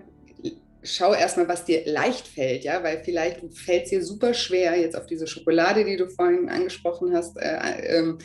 schau 0.82 1.12
erstmal, 1.12 1.48
was 1.48 1.64
dir 1.64 1.82
leicht 1.86 2.26
fällt, 2.26 2.64
ja, 2.64 2.82
weil 2.82 3.02
vielleicht 3.04 3.40
fällt 3.54 3.84
es 3.84 3.90
dir 3.90 4.04
super 4.04 4.34
schwer, 4.34 4.78
jetzt 4.78 4.96
auf 4.96 5.06
diese 5.06 5.26
Schokolade, 5.26 5.84
die 5.84 5.96
du 5.96 6.08
vorhin 6.08 6.48
angesprochen 6.48 7.14
hast, 7.14 7.36
äh, 7.36 7.98
ähm, 7.98 8.18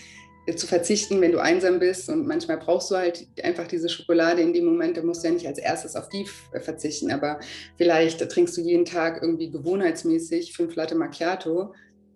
zu 0.55 0.67
verzichten, 0.67 1.21
wenn 1.21 1.31
du 1.31 1.39
einsam 1.39 1.79
bist. 1.79 2.09
Und 2.09 2.27
manchmal 2.27 2.57
brauchst 2.57 2.91
du 2.91 2.95
halt 2.95 3.27
einfach 3.43 3.67
diese 3.67 3.89
Schokolade 3.89 4.41
in 4.41 4.53
dem 4.53 4.65
Moment. 4.65 4.97
Da 4.97 5.03
musst 5.03 5.23
du 5.23 5.27
ja 5.27 5.33
nicht 5.33 5.47
als 5.47 5.59
erstes 5.59 5.95
auf 5.95 6.09
die 6.09 6.25
verzichten. 6.61 7.11
Aber 7.11 7.39
vielleicht 7.77 8.27
trinkst 8.27 8.57
du 8.57 8.61
jeden 8.61 8.85
Tag 8.85 9.21
irgendwie 9.21 9.51
gewohnheitsmäßig 9.51 10.53
fünf 10.53 10.75
Latte 10.75 10.95
Macchiato, 10.95 11.73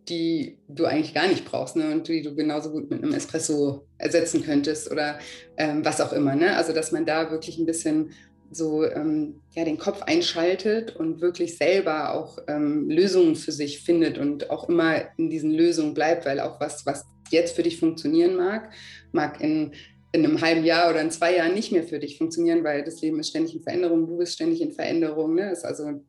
die 0.09 0.59
du 0.67 0.85
eigentlich 0.85 1.13
gar 1.13 1.27
nicht 1.27 1.45
brauchst 1.45 1.75
ne? 1.75 1.91
und 1.91 2.07
die 2.07 2.21
du 2.21 2.35
genauso 2.35 2.71
gut 2.71 2.89
mit 2.89 3.03
einem 3.03 3.13
Espresso 3.13 3.87
ersetzen 3.97 4.43
könntest 4.43 4.91
oder 4.91 5.19
ähm, 5.57 5.83
was 5.83 6.01
auch 6.01 6.13
immer. 6.13 6.35
Ne? 6.35 6.55
Also, 6.55 6.73
dass 6.73 6.91
man 6.91 7.05
da 7.05 7.31
wirklich 7.31 7.57
ein 7.57 7.65
bisschen 7.65 8.11
so 8.51 8.85
ähm, 8.85 9.41
ja, 9.53 9.65
den 9.65 9.77
Kopf 9.77 10.03
einschaltet 10.03 10.95
und 10.95 11.21
wirklich 11.21 11.57
selber 11.57 12.13
auch 12.13 12.37
ähm, 12.47 12.89
Lösungen 12.89 13.35
für 13.35 13.51
sich 13.51 13.81
findet 13.81 14.17
und 14.17 14.49
auch 14.49 14.69
immer 14.69 15.01
in 15.17 15.29
diesen 15.29 15.51
Lösungen 15.51 15.93
bleibt, 15.93 16.25
weil 16.25 16.39
auch 16.39 16.59
was, 16.59 16.85
was 16.85 17.05
jetzt 17.31 17.55
für 17.55 17.63
dich 17.63 17.79
funktionieren 17.79 18.35
mag, 18.35 18.71
mag 19.11 19.41
in, 19.41 19.73
in 20.15 20.25
einem 20.25 20.41
halben 20.41 20.63
Jahr 20.63 20.89
oder 20.89 21.01
in 21.01 21.11
zwei 21.11 21.35
Jahren 21.35 21.53
nicht 21.53 21.71
mehr 21.71 21.83
für 21.83 21.99
dich 21.99 22.17
funktionieren, 22.17 22.63
weil 22.63 22.83
das 22.83 23.01
Leben 23.01 23.19
ist 23.19 23.29
ständig 23.29 23.55
in 23.55 23.61
Veränderung, 23.61 24.07
du 24.07 24.17
bist 24.17 24.33
ständig 24.33 24.61
in 24.61 24.71
Veränderung. 24.71 25.35
Ne? 25.35 25.55
also, 25.61 26.01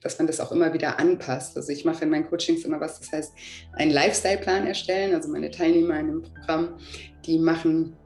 dass 0.00 0.18
man 0.18 0.26
das 0.26 0.40
auch 0.40 0.50
immer 0.50 0.74
wieder 0.74 0.98
anpasst. 0.98 1.56
Also 1.56 1.72
ich 1.72 1.84
mache 1.84 2.04
in 2.04 2.10
meinen 2.10 2.28
Coachings 2.28 2.64
immer 2.64 2.80
was, 2.80 2.98
das 2.98 3.12
heißt, 3.12 3.32
einen 3.74 3.92
Lifestyle-Plan 3.92 4.66
erstellen. 4.66 5.14
Also 5.14 5.28
meine 5.28 5.50
Teilnehmer 5.50 5.94
in 6.00 6.08
einem 6.08 6.22
Programm, 6.22 6.76
die 7.24 7.38
machen 7.38 7.96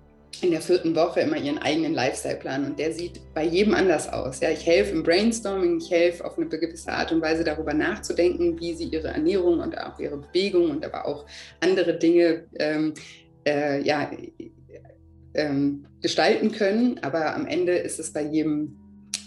in 0.43 0.51
der 0.51 0.61
vierten 0.61 0.95
Woche 0.95 1.21
immer 1.21 1.39
ihren 1.39 1.59
eigenen 1.59 1.95
Lifestyle-Plan 1.95 2.67
und 2.67 2.79
der 2.79 2.93
sieht 2.93 3.21
bei 3.33 3.45
jedem 3.45 3.73
anders 3.73 4.13
aus. 4.13 4.41
Ja, 4.41 4.51
ich 4.51 4.67
helfe 4.67 4.93
im 4.93 5.03
Brainstorming, 5.03 5.79
ich 5.79 5.91
helfe 5.91 6.23
auf 6.25 6.37
eine 6.37 6.49
gewisse 6.49 6.93
Art 6.93 7.11
und 7.13 7.23
Weise 7.23 7.43
darüber 7.43 7.73
nachzudenken, 7.73 8.61
wie 8.61 8.75
sie 8.75 8.85
ihre 8.85 9.09
Ernährung 9.09 9.61
und 9.61 9.79
auch 9.79 9.99
ihre 9.99 10.19
Bewegung 10.19 10.71
und 10.71 10.85
aber 10.85 11.07
auch 11.07 11.25
andere 11.61 11.99
Dinge 11.99 12.45
ähm, 12.59 12.93
äh, 13.47 13.81
ja, 13.83 14.11
ähm, 15.37 15.87
gestalten 16.03 16.53
können. 16.53 16.99
Aber 17.03 17.35
am 17.35 17.47
Ende 17.47 17.73
ist 17.73 17.99
es 17.99 18.13
bei 18.13 18.23
jedem 18.23 18.77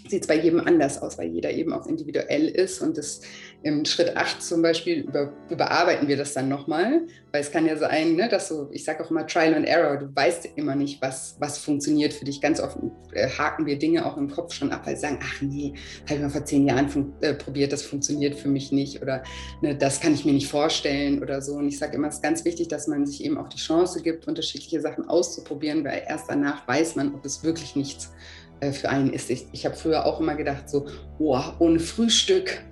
sieht 0.10 0.22
es 0.22 0.28
bei 0.28 0.36
jedem 0.36 0.60
anders 0.60 1.02
aus, 1.02 1.17
weil 1.17 1.30
jeder 1.30 1.52
eben 1.52 1.72
auch 1.72 1.86
individuell 1.86 2.48
ist. 2.48 2.82
Und 2.82 2.98
das 2.98 3.22
im 3.62 3.84
Schritt 3.84 4.15
8 4.15 4.41
zum 4.41 4.62
Beispiel 4.62 5.02
über, 5.02 5.34
überarbeiten 5.50 6.08
wir 6.08 6.15
das 6.15 6.34
dann 6.34 6.48
nochmal, 6.48 7.02
weil 7.32 7.41
es 7.41 7.52
kann 7.52 7.65
ja 7.65 7.76
sein, 7.76 8.15
ne, 8.15 8.30
dass 8.30 8.48
du, 8.48 8.69
ich 8.72 8.86
sage 8.86 9.04
auch 9.04 9.12
immer 9.12 9.28
Trial 9.28 9.54
and 9.54 9.67
Error, 9.67 9.98
du 9.98 10.15
weißt 10.15 10.50
immer 10.56 10.76
nicht, 10.76 11.02
was, 11.02 11.36
was 11.39 11.58
funktioniert 11.58 12.13
für 12.13 12.24
dich. 12.24 12.39
Ganz 12.39 12.62
oft 12.62 12.78
äh, 13.12 13.28
haken 13.28 13.65
wir 13.65 13.78
Dinge 13.78 14.06
auch 14.06 14.15
im 14.15 14.30
Kopf 14.30 14.54
schon 14.54 14.72
ab, 14.72 14.86
weil 14.86 14.95
sie 14.95 15.02
sagen, 15.02 15.19
ach 15.22 15.41
nee, 15.41 15.74
habe 16.06 16.15
ich 16.15 16.22
mal 16.22 16.30
vor 16.30 16.45
zehn 16.45 16.67
Jahren 16.67 17.13
äh, 17.19 17.34
probiert, 17.34 17.74
das 17.74 17.82
funktioniert 17.82 18.36
für 18.36 18.48
mich 18.48 18.72
nicht 18.72 19.02
oder 19.02 19.24
ne, 19.62 19.76
das 19.76 20.00
kann 20.00 20.13
ich 20.13 20.24
mir 20.24 20.34
nicht 20.34 20.50
vorstellen 20.50 21.22
oder 21.22 21.41
so. 21.41 21.56
Und 21.56 21.67
ich 21.67 21.78
sage 21.78 21.95
immer, 21.95 22.08
es 22.08 22.15
ist 22.15 22.24
ganz 22.24 22.45
wichtig, 22.45 22.69
dass 22.69 22.88
man 22.88 23.06
sich 23.06 23.26
eben 23.26 23.38
auch 23.38 23.50
die 23.50 23.58
Chance 23.58 24.02
gibt, 24.02 24.28
unterschiedliche 24.28 24.80
Sachen 24.80 25.10
auszuprobieren, 25.10 25.84
weil 25.84 26.04
erst 26.08 26.30
danach 26.30 26.65
weiß 26.65 26.95
man, 26.95 27.13
ob 27.13 27.26
es 27.26 27.43
wirklich 27.43 27.76
nichts 27.76 28.13
äh, 28.62 28.72
für 28.72 28.89
einen 28.89 29.12
ist. 29.12 29.30
Ich, 29.30 29.48
ich 29.52 29.65
habe 29.65 29.76
früher 29.76 30.06
auch 30.06 30.22
immer 30.22 30.36
gedacht, 30.36 30.69
so, 30.69 30.88
oh, 31.19 31.41
ohne 31.60 31.80
Frühstück 31.80 32.63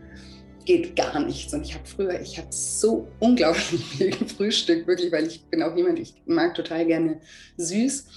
geht 0.67 0.95
gar 0.97 1.19
nichts. 1.21 1.53
Und 1.53 1.65
ich 1.65 1.73
habe 1.73 1.85
früher, 1.85 2.19
ich 2.19 2.37
habe 2.37 2.49
so 2.51 3.07
unglaublich 3.19 3.83
viel 3.97 4.11
gefrühstückt, 4.11 4.85
wirklich, 4.85 5.11
weil 5.11 5.25
ich 5.25 5.43
bin 5.45 5.63
auch 5.63 5.75
jemand, 5.75 5.97
ich 5.97 6.13
mag 6.25 6.53
total 6.53 6.85
gerne 6.85 7.21
süß. 7.55 8.07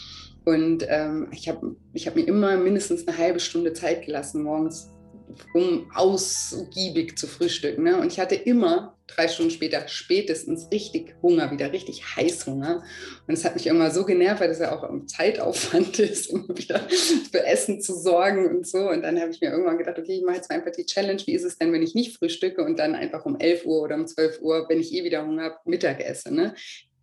Und 0.44 0.84
ähm, 0.88 1.28
ich 1.32 1.48
habe 1.48 1.76
ich 1.92 2.06
hab 2.06 2.16
mir 2.16 2.26
immer 2.26 2.56
mindestens 2.56 3.06
eine 3.06 3.16
halbe 3.16 3.40
Stunde 3.40 3.72
Zeit 3.72 4.04
gelassen 4.04 4.42
morgens, 4.42 4.90
um 5.54 5.90
ausgiebig 5.94 7.16
zu 7.16 7.26
frühstücken. 7.26 7.84
Ne? 7.84 7.98
Und 7.98 8.12
ich 8.12 8.18
hatte 8.18 8.34
immer 8.34 8.96
drei 9.14 9.28
Stunden 9.28 9.50
später 9.50 9.86
spätestens 9.88 10.68
richtig 10.72 11.14
Hunger, 11.22 11.50
wieder 11.50 11.72
richtig 11.72 12.16
Heißhunger. 12.16 12.82
Und 13.26 13.34
es 13.34 13.44
hat 13.44 13.54
mich 13.54 13.66
immer 13.66 13.90
so 13.90 14.04
genervt, 14.04 14.40
weil 14.40 14.48
das 14.48 14.58
ja 14.58 14.72
auch 14.72 14.82
ein 14.82 15.08
Zeitaufwand 15.08 15.98
ist, 15.98 16.30
immer 16.30 16.48
wieder 16.56 16.80
für 17.30 17.44
Essen 17.44 17.80
zu 17.80 17.94
sorgen 17.94 18.48
und 18.48 18.66
so. 18.66 18.90
Und 18.90 19.02
dann 19.02 19.20
habe 19.20 19.30
ich 19.30 19.40
mir 19.40 19.50
irgendwann 19.50 19.78
gedacht, 19.78 19.98
okay, 19.98 20.16
ich 20.16 20.24
mache 20.24 20.36
jetzt 20.36 20.50
einfach 20.50 20.72
die 20.72 20.86
Challenge. 20.86 21.22
Wie 21.26 21.34
ist 21.34 21.44
es 21.44 21.58
denn, 21.58 21.72
wenn 21.72 21.82
ich 21.82 21.94
nicht 21.94 22.16
frühstücke 22.16 22.64
und 22.64 22.78
dann 22.78 22.94
einfach 22.94 23.24
um 23.26 23.38
11 23.38 23.66
Uhr 23.66 23.82
oder 23.82 23.96
um 23.96 24.06
12 24.06 24.40
Uhr, 24.40 24.66
wenn 24.68 24.80
ich 24.80 24.92
eh 24.94 25.04
wieder 25.04 25.26
Hunger 25.26 25.44
habe, 25.44 25.56
Mittag 25.64 26.00
esse? 26.00 26.34
Ne? 26.34 26.54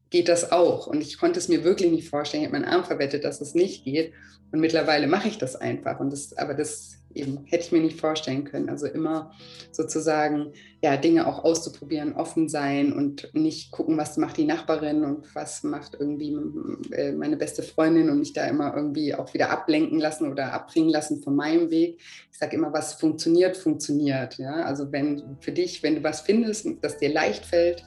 Geht 0.09 0.29
das 0.29 0.51
auch? 0.51 0.87
Und 0.87 1.01
ich 1.01 1.17
konnte 1.17 1.39
es 1.39 1.49
mir 1.49 1.63
wirklich 1.63 1.91
nicht 1.91 2.09
vorstellen. 2.09 2.43
Ich 2.43 2.49
habe 2.49 2.59
meinen 2.59 2.71
Arm 2.71 2.85
verwettet, 2.85 3.23
dass 3.23 3.41
es 3.41 3.55
nicht 3.55 3.83
geht. 3.83 4.13
Und 4.51 4.61
mittlerweile 4.61 5.07
mache 5.07 5.27
ich 5.27 5.37
das 5.37 5.55
einfach. 5.55 5.99
Und 5.99 6.11
das, 6.11 6.37
aber 6.37 6.53
das 6.53 6.97
eben 7.19 7.45
hätte 7.45 7.65
ich 7.65 7.71
mir 7.71 7.81
nicht 7.81 7.99
vorstellen 7.99 8.43
können. 8.43 8.69
Also 8.69 8.87
immer 8.87 9.31
sozusagen 9.71 10.53
ja 10.81 10.95
Dinge 10.97 11.27
auch 11.27 11.43
auszuprobieren, 11.43 12.13
offen 12.13 12.49
sein 12.49 12.93
und 12.93 13.29
nicht 13.33 13.71
gucken, 13.71 13.97
was 13.97 14.17
macht 14.17 14.37
die 14.37 14.45
Nachbarin 14.45 15.03
und 15.03 15.33
was 15.35 15.63
macht 15.63 15.97
irgendwie 15.99 16.37
äh, 16.91 17.11
meine 17.11 17.37
beste 17.37 17.63
Freundin 17.63 18.09
und 18.09 18.19
mich 18.19 18.33
da 18.33 18.45
immer 18.45 18.75
irgendwie 18.75 19.15
auch 19.15 19.33
wieder 19.33 19.49
ablenken 19.49 19.99
lassen 19.99 20.31
oder 20.31 20.53
abbringen 20.53 20.89
lassen 20.89 21.21
von 21.23 21.35
meinem 21.35 21.69
Weg. 21.71 21.99
Ich 22.31 22.37
sage 22.37 22.55
immer, 22.55 22.71
was 22.73 22.93
funktioniert, 22.93 23.57
funktioniert. 23.57 24.37
Ja, 24.37 24.63
also 24.63 24.91
wenn 24.91 25.37
für 25.41 25.51
dich, 25.51 25.81
wenn 25.83 25.95
du 25.95 26.03
was 26.03 26.21
findest, 26.21 26.67
das 26.81 26.97
dir 26.97 27.11
leicht 27.11 27.45
fällt, 27.45 27.83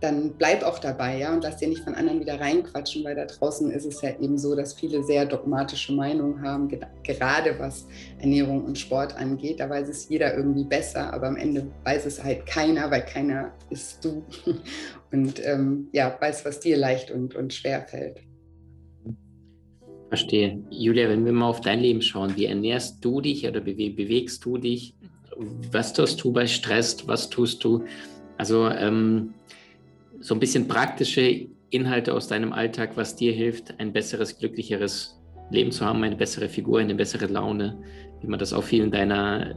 dann 0.00 0.34
bleib 0.34 0.62
auch 0.62 0.78
dabei, 0.78 1.18
ja, 1.18 1.32
und 1.32 1.42
lass 1.42 1.56
dir 1.56 1.68
nicht 1.68 1.82
von 1.82 1.94
anderen 1.94 2.20
wieder 2.20 2.38
reinquatschen, 2.38 3.04
weil 3.04 3.14
da 3.14 3.24
draußen 3.24 3.70
ist 3.70 3.86
es 3.86 4.02
ja 4.02 4.10
eben 4.20 4.36
so, 4.36 4.54
dass 4.54 4.74
viele 4.74 5.02
sehr 5.02 5.24
dogmatische 5.24 5.92
Meinungen 5.92 6.42
haben, 6.42 6.68
gerade 7.02 7.58
was 7.58 7.86
Ernährung 8.18 8.64
und 8.64 8.78
Sport 8.78 9.16
angeht. 9.16 9.60
Da 9.60 9.70
weiß 9.70 9.88
es 9.88 10.08
jeder 10.08 10.36
irgendwie 10.36 10.64
besser, 10.64 11.12
aber 11.12 11.28
am 11.28 11.36
Ende 11.36 11.70
weiß 11.84 12.06
es 12.06 12.22
halt 12.22 12.44
keiner, 12.46 12.90
weil 12.90 13.04
keiner 13.04 13.52
ist 13.70 14.04
du 14.04 14.22
und 15.12 15.44
ähm, 15.44 15.88
ja, 15.92 16.14
weiß, 16.20 16.44
was 16.44 16.60
dir 16.60 16.76
leicht 16.76 17.10
und, 17.10 17.34
und 17.34 17.54
schwer 17.54 17.82
fällt. 17.82 18.20
Verstehe. 20.08 20.62
Julia, 20.70 21.08
wenn 21.08 21.24
wir 21.24 21.32
mal 21.32 21.48
auf 21.48 21.60
dein 21.60 21.80
Leben 21.80 22.02
schauen, 22.02 22.36
wie 22.36 22.44
ernährst 22.44 23.04
du 23.04 23.20
dich 23.20 23.48
oder 23.48 23.64
wie 23.64 23.90
bewegst 23.90 24.44
du 24.44 24.58
dich? 24.58 24.94
Was 25.72 25.92
tust 25.92 26.22
du 26.22 26.32
bei 26.32 26.46
Stress? 26.46 27.08
Was 27.08 27.30
tust 27.30 27.64
du? 27.64 27.84
Also 28.36 28.68
ähm, 28.68 29.34
so 30.24 30.34
ein 30.34 30.40
bisschen 30.40 30.66
praktische 30.66 31.48
Inhalte 31.68 32.14
aus 32.14 32.28
deinem 32.28 32.54
Alltag, 32.54 32.92
was 32.96 33.14
dir 33.14 33.32
hilft, 33.32 33.78
ein 33.78 33.92
besseres, 33.92 34.38
glücklicheres 34.38 35.20
Leben 35.50 35.70
zu 35.70 35.84
haben, 35.84 36.02
eine 36.02 36.16
bessere 36.16 36.48
Figur, 36.48 36.80
eine 36.80 36.94
bessere 36.94 37.26
Laune, 37.26 37.78
wie 38.22 38.26
man 38.26 38.38
das 38.38 38.54
auf 38.54 38.64
vielen 38.64 38.90
deiner 38.90 39.54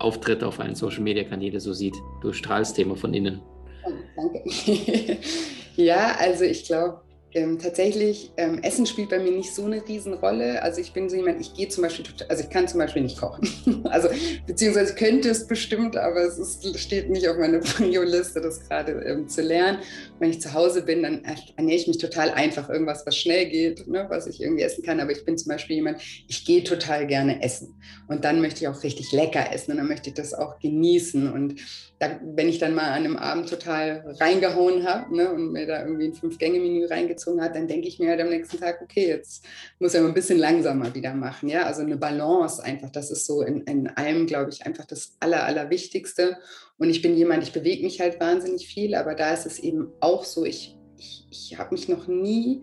Auftritte 0.00 0.44
auf 0.44 0.58
allen 0.58 0.74
Social 0.74 1.02
Media 1.02 1.22
Kanälen 1.22 1.60
so 1.60 1.72
sieht. 1.72 1.94
Du 2.20 2.32
strahlst 2.32 2.74
Thema 2.74 2.96
von 2.96 3.14
innen. 3.14 3.40
Oh, 3.86 3.92
danke. 4.16 5.18
ja, 5.76 6.16
also 6.18 6.42
ich 6.42 6.64
glaube, 6.64 7.00
ähm, 7.34 7.58
tatsächlich, 7.58 8.32
ähm, 8.38 8.62
Essen 8.62 8.86
spielt 8.86 9.10
bei 9.10 9.18
mir 9.18 9.32
nicht 9.32 9.54
so 9.54 9.66
eine 9.66 9.86
Riesenrolle. 9.86 10.62
Also 10.62 10.80
ich 10.80 10.94
bin 10.94 11.10
so 11.10 11.16
jemand, 11.16 11.40
ich 11.40 11.52
gehe 11.52 11.68
zum 11.68 11.82
Beispiel, 11.82 12.06
also 12.28 12.42
ich 12.42 12.48
kann 12.48 12.66
zum 12.66 12.78
Beispiel 12.78 13.02
nicht 13.02 13.18
kochen. 13.18 13.46
also 13.84 14.08
beziehungsweise 14.46 14.94
könnte 14.94 15.28
es 15.28 15.46
bestimmt, 15.46 15.96
aber 15.96 16.22
es 16.22 16.38
ist, 16.38 16.78
steht 16.78 17.10
nicht 17.10 17.28
auf 17.28 17.36
meiner 17.36 17.58
Prio-Liste, 17.60 18.40
das 18.40 18.66
gerade 18.66 18.92
ähm, 18.92 19.28
zu 19.28 19.42
lernen. 19.42 19.80
Wenn 20.18 20.30
ich 20.30 20.40
zu 20.40 20.54
Hause 20.54 20.82
bin, 20.82 21.02
dann 21.02 21.22
ernähre 21.56 21.78
ich 21.78 21.86
mich 21.86 21.98
total 21.98 22.30
einfach, 22.30 22.70
irgendwas, 22.70 23.04
was 23.04 23.16
schnell 23.16 23.46
geht, 23.46 23.86
ne, 23.86 24.06
was 24.08 24.26
ich 24.26 24.40
irgendwie 24.40 24.62
essen 24.62 24.82
kann. 24.82 24.98
Aber 24.98 25.12
ich 25.12 25.24
bin 25.26 25.36
zum 25.36 25.50
Beispiel 25.50 25.76
jemand, 25.76 26.00
ich 26.28 26.46
gehe 26.46 26.64
total 26.64 27.06
gerne 27.06 27.42
essen. 27.42 27.78
Und 28.08 28.24
dann 28.24 28.40
möchte 28.40 28.60
ich 28.60 28.68
auch 28.68 28.82
richtig 28.82 29.12
lecker 29.12 29.52
essen 29.52 29.72
und 29.72 29.76
dann 29.76 29.88
möchte 29.88 30.08
ich 30.08 30.14
das 30.14 30.32
auch 30.32 30.58
genießen. 30.60 31.30
Und 31.30 31.56
da, 31.98 32.18
wenn 32.22 32.48
ich 32.48 32.58
dann 32.58 32.74
mal 32.74 32.84
an 32.84 33.04
einem 33.04 33.16
Abend 33.16 33.50
total 33.50 34.16
reingehauen 34.18 34.86
habe 34.86 35.14
ne, 35.14 35.30
und 35.30 35.52
mir 35.52 35.66
da 35.66 35.84
irgendwie 35.84 36.06
ein 36.06 36.14
Fünf-Gänge-Menü 36.14 36.86
reingezogen 36.86 37.17
hat, 37.40 37.54
dann 37.54 37.66
denke 37.66 37.88
ich 37.88 37.98
mir 37.98 38.10
halt 38.10 38.20
am 38.20 38.28
nächsten 38.28 38.58
Tag, 38.58 38.80
okay, 38.82 39.08
jetzt 39.08 39.44
muss 39.78 39.94
ich 39.94 40.00
ein 40.00 40.14
bisschen 40.14 40.38
langsamer 40.38 40.94
wieder 40.94 41.14
machen. 41.14 41.48
Ja? 41.48 41.64
Also 41.64 41.82
eine 41.82 41.96
Balance 41.96 42.62
einfach, 42.62 42.90
das 42.90 43.10
ist 43.10 43.26
so 43.26 43.42
in, 43.42 43.62
in 43.62 43.88
allem, 43.88 44.26
glaube 44.26 44.50
ich, 44.50 44.64
einfach 44.64 44.84
das 44.84 45.16
Aller, 45.20 45.44
Allerwichtigste. 45.44 46.36
Und 46.78 46.90
ich 46.90 47.02
bin 47.02 47.16
jemand, 47.16 47.42
ich 47.42 47.52
bewege 47.52 47.84
mich 47.84 48.00
halt 48.00 48.20
wahnsinnig 48.20 48.66
viel, 48.66 48.94
aber 48.94 49.14
da 49.14 49.32
ist 49.32 49.46
es 49.46 49.58
eben 49.58 49.88
auch 50.00 50.24
so, 50.24 50.44
ich, 50.44 50.76
ich, 50.98 51.26
ich 51.30 51.58
habe 51.58 51.74
mich 51.74 51.88
noch 51.88 52.06
nie 52.06 52.62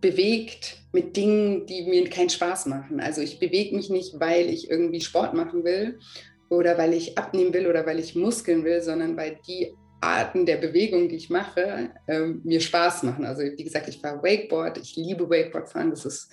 bewegt 0.00 0.78
mit 0.92 1.16
Dingen, 1.16 1.66
die 1.66 1.82
mir 1.82 2.08
keinen 2.08 2.30
Spaß 2.30 2.66
machen. 2.66 3.00
Also 3.00 3.20
ich 3.20 3.38
bewege 3.40 3.74
mich 3.74 3.90
nicht, 3.90 4.20
weil 4.20 4.48
ich 4.48 4.70
irgendwie 4.70 5.00
Sport 5.00 5.34
machen 5.34 5.64
will, 5.64 5.98
oder 6.50 6.78
weil 6.78 6.94
ich 6.94 7.18
abnehmen 7.18 7.52
will 7.52 7.66
oder 7.66 7.86
weil 7.86 7.98
ich 7.98 8.14
Muskeln 8.14 8.64
will, 8.64 8.80
sondern 8.80 9.16
weil 9.16 9.38
die 9.46 9.74
Arten 10.00 10.46
der 10.46 10.56
Bewegung, 10.56 11.08
die 11.08 11.16
ich 11.16 11.30
mache, 11.30 11.90
äh, 12.06 12.20
mir 12.20 12.60
Spaß 12.60 13.02
machen. 13.02 13.24
Also 13.24 13.42
wie 13.42 13.64
gesagt, 13.64 13.88
ich 13.88 13.98
fahre 13.98 14.22
Wakeboard, 14.22 14.78
ich 14.78 14.96
liebe 14.96 15.28
Wakeboard 15.28 15.68
fahren, 15.68 15.90
das 15.90 16.04
ist 16.04 16.30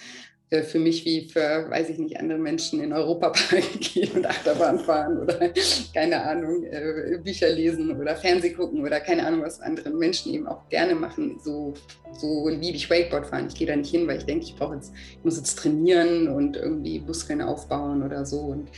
äh, 0.51 0.62
für 0.62 0.78
mich 0.78 1.04
wie 1.06 1.28
für, 1.28 1.69
weiß 1.69 1.89
ich 1.89 1.97
nicht, 1.97 2.19
andere 2.19 2.38
Menschen 2.38 2.80
in 2.80 2.93
Europapark 2.93 3.63
gehen 3.80 4.12
und 4.12 4.28
Achterbahn 4.28 4.80
fahren 4.80 5.17
oder 5.19 5.51
keine 5.93 6.21
Ahnung, 6.21 6.63
äh, 6.65 7.17
Bücher 7.23 7.49
lesen 7.49 7.99
oder 7.99 8.15
Fernseh 8.15 8.51
gucken 8.51 8.82
oder 8.82 8.99
keine 8.99 9.25
Ahnung, 9.25 9.41
was 9.41 9.60
andere 9.60 9.89
Menschen 9.89 10.34
eben 10.34 10.47
auch 10.47 10.69
gerne 10.69 10.93
machen. 10.93 11.39
So, 11.43 11.73
so 12.13 12.47
liebe 12.47 12.78
ich 12.78 12.89
Wakeboard 12.89 13.25
fahren. 13.25 13.47
Ich 13.47 13.56
gehe 13.56 13.67
da 13.67 13.75
nicht 13.75 13.89
hin, 13.89 14.08
weil 14.08 14.17
ich 14.17 14.25
denke, 14.25 14.45
ich 14.45 14.56
brauche 14.56 14.75
jetzt, 14.75 14.93
ich 14.93 15.23
muss 15.23 15.38
jetzt 15.38 15.58
trainieren 15.58 16.28
und 16.28 16.58
irgendwie 16.58 16.99
Muskeln 16.99 17.41
aufbauen 17.41 18.04
oder 18.04 18.25
so. 18.25 18.41
Und 18.41 18.69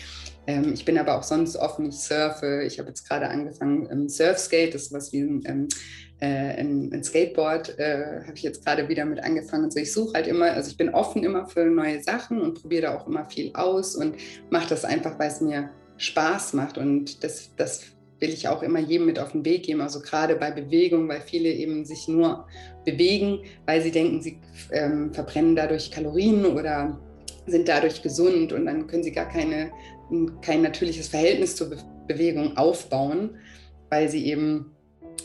ähm, 0.48 0.74
ich 0.74 0.86
bin 0.86 0.98
aber 0.98 1.18
auch 1.18 1.24
sonst 1.24 1.58
offen, 1.58 1.90
ich 1.90 1.98
surfe. 1.98 2.64
Ich 2.66 2.80
habe 2.80 2.90
jetzt 2.90 3.08
gerade 3.08 3.28
angefangen, 3.28 3.88
ähm, 3.92 4.10
Surfskate, 4.10 4.72
das 4.72 4.84
ist 4.84 4.94
was 4.94 5.12
wie 5.12 5.22
ein 5.22 5.44
ähm, 5.46 5.68
äh, 6.20 6.60
ein, 6.60 6.92
ein, 6.92 7.04
Skateboard 7.04 7.78
äh, 7.78 8.22
habe 8.24 8.34
ich 8.34 8.42
jetzt 8.42 8.66
gerade 8.66 8.90
wieder 8.90 9.06
mit 9.06 9.24
angefangen. 9.24 9.66
Also 9.66 9.80
ich 9.80 9.94
suche 9.94 10.14
halt 10.16 10.26
immer, 10.26 10.52
also 10.52 10.72
ich 10.72 10.78
bin 10.78 10.90
offen 10.90 11.24
immer 11.24 11.46
für 11.46 11.66
neue 11.66 12.02
Sachen 12.02 12.42
und 12.42 12.60
probiere 12.60 12.84
da 12.84 12.98
auch 12.98 13.06
immer 13.06 13.30
viel 13.30 13.52
aus 13.54 13.96
und 13.96 14.16
mache 14.50 14.68
das 14.70 14.84
einfach, 14.84 15.20
weil 15.20 15.28
es 15.28 15.42
mir 15.42 15.70
Spaß 15.98 16.54
macht. 16.54 16.80
Und 16.80 17.24
das, 17.24 17.52
das 17.56 17.84
will 18.20 18.30
ich 18.30 18.48
auch 18.48 18.64
immer 18.64 18.80
jedem 18.80 19.06
mit 19.06 19.20
auf 19.20 19.34
den 19.34 19.46
Weg 19.46 19.64
geben. 19.64 19.82
Also 19.82 20.02
gerade 20.02 20.36
bei 20.36 20.50
Bewegung, 20.50 21.08
weil 21.08 21.22
viele 21.22 21.50
eben 21.50 21.86
sich 21.86 22.08
nur 22.08 22.48
bewegen, 22.84 23.42
weil 23.68 23.82
sie 23.84 23.92
denken, 23.92 24.22
sie 24.22 24.40
ähm, 24.72 25.14
verbrennen 25.14 25.56
dadurch 25.56 25.92
Kalorien 25.92 26.46
oder 26.48 27.00
sind 27.46 27.68
dadurch 27.68 28.02
gesund 28.02 28.52
und 28.54 28.66
dann 28.66 28.88
können 28.88 29.04
sie 29.04 29.12
gar 29.12 29.30
keine, 29.30 29.72
kein 30.42 30.62
natürliches 30.62 31.08
Verhältnis 31.08 31.56
zur 31.56 31.70
Be 31.70 31.78
Bewegung 32.08 32.56
aufbauen, 32.56 33.32
weil 33.90 34.08
sie 34.08 34.28
eben 34.28 34.78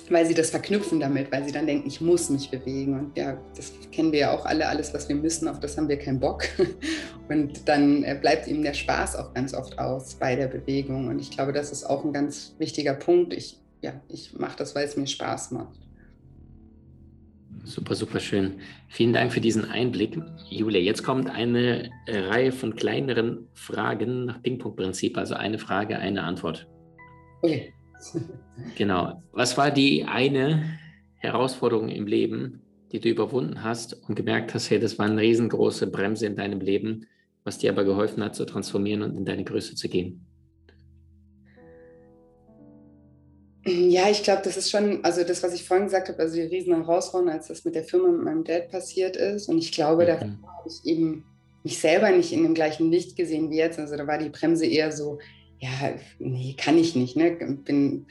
weil 0.09 0.27
sie 0.27 0.35
das 0.35 0.51
verknüpfen 0.51 1.01
damit, 1.01 1.31
weil 1.33 1.45
sie 1.45 1.53
dann 1.53 1.67
denken, 1.67 1.87
ich 1.87 2.01
muss 2.01 2.29
mich 2.31 2.51
bewegen. 2.51 2.99
Und 2.99 3.17
ja, 3.17 3.39
das 3.57 3.73
kennen 3.91 4.13
wir 4.13 4.19
ja 4.21 4.33
auch 4.33 4.45
alle, 4.45 4.69
alles, 4.69 4.93
was 4.95 5.09
wir 5.09 5.17
müssen, 5.17 5.49
auf 5.49 5.61
das 5.61 5.77
haben 5.77 5.89
wir 5.89 5.99
keinen 5.99 6.21
Bock. 6.21 6.45
Und 7.29 7.69
dann 7.69 8.03
äh, 8.05 8.17
bleibt 8.21 8.47
ihm 8.47 8.63
der 8.63 8.75
Spaß 8.75 9.17
auch 9.17 9.33
ganz 9.33 9.55
oft 9.55 9.79
aus 9.79 10.15
bei 10.15 10.37
der 10.37 10.49
Bewegung. 10.49 11.09
Und 11.09 11.19
ich 11.19 11.31
glaube, 11.31 11.53
das 11.53 11.71
ist 11.73 11.85
auch 11.85 12.05
ein 12.05 12.13
ganz 12.13 12.55
wichtiger 12.59 12.95
Punkt. 12.95 13.33
Ich, 13.33 13.61
ja, 13.81 13.93
ich 14.09 14.39
mache 14.39 14.57
das, 14.57 14.75
weil 14.75 14.87
es 14.87 14.97
mir 14.97 15.07
Spaß 15.07 15.53
macht. 15.53 15.79
Super, 17.65 17.95
super 17.95 18.19
schön. 18.19 18.61
Vielen 18.89 19.13
Dank 19.13 19.33
für 19.33 19.41
diesen 19.41 19.65
Einblick. 19.65 20.21
Julia, 20.51 20.81
jetzt 20.81 21.05
kommt 21.05 21.31
eine 21.31 21.91
Reihe 22.09 22.51
von 22.51 22.75
kleineren 22.75 23.47
Fragen 23.55 24.25
nach 24.25 24.43
Ping-Pong-Prinzip, 24.43 25.17
also 25.17 25.35
eine 25.35 25.59
Frage, 25.59 25.99
eine 25.99 26.23
Antwort. 26.25 26.69
Okay. 27.43 27.73
Genau. 28.77 29.23
Was 29.33 29.57
war 29.57 29.71
die 29.71 30.05
eine 30.05 30.79
Herausforderung 31.17 31.89
im 31.89 32.07
Leben, 32.07 32.61
die 32.91 33.01
du 33.01 33.09
überwunden 33.09 33.63
hast 33.63 33.95
und 34.09 34.15
gemerkt 34.15 34.55
hast, 34.55 34.71
hey, 34.71 34.79
das 34.79 34.99
war 34.99 35.07
eine 35.07 35.21
riesengroße 35.21 35.87
Bremse 35.87 36.27
in 36.27 36.37
deinem 36.37 36.61
Leben, 36.61 37.07
was 37.45 37.59
dir 37.59 37.71
aber 37.71 37.85
geholfen 37.85 38.23
hat, 38.23 38.35
zu 38.35 38.45
transformieren 38.45 39.03
und 39.03 39.17
in 39.17 39.25
deine 39.25 39.45
Größe 39.45 39.75
zu 39.75 39.89
gehen? 39.89 40.27
Ja, 43.65 44.11
ich 44.11 44.23
glaube, 44.25 44.43
das 44.45 44.57
ist 44.57 44.71
schon, 44.71 45.05
also 45.05 45.23
das, 45.23 45.43
was 45.43 45.55
ich 45.55 45.65
vorhin 45.65 45.87
gesagt 45.87 46.09
habe, 46.09 46.19
also 46.19 46.35
die 46.35 46.43
riesen 46.43 46.75
Herausforderung, 46.75 47.33
als 47.33 47.47
das 47.47 47.65
mit 47.65 47.75
der 47.75 47.85
Firma 47.85 48.09
mit 48.09 48.23
meinem 48.23 48.45
Dad 48.45 48.71
passiert 48.71 49.17
ist. 49.17 49.49
Und 49.49 49.59
ich 49.59 49.71
glaube, 49.71 50.03
mhm. 50.03 50.07
da 50.07 50.21
habe 50.21 50.41
ich 50.67 50.85
eben 50.85 51.25
mich 51.63 51.79
selber 51.79 52.11
nicht 52.11 52.33
in 52.33 52.43
dem 52.43 52.55
gleichen 52.55 52.91
Licht 52.91 53.17
gesehen 53.17 53.51
wie 53.51 53.59
jetzt. 53.59 53.79
Also 53.79 53.97
da 53.97 54.07
war 54.07 54.19
die 54.19 54.31
Bremse 54.31 54.67
eher 54.67 54.91
so, 54.91 55.19
ja, 55.61 55.71
nee, 56.19 56.57
kann 56.59 56.77
ich 56.77 56.97
nicht. 56.97 57.17
Ne? 57.17 57.33
Bin, 57.65 58.07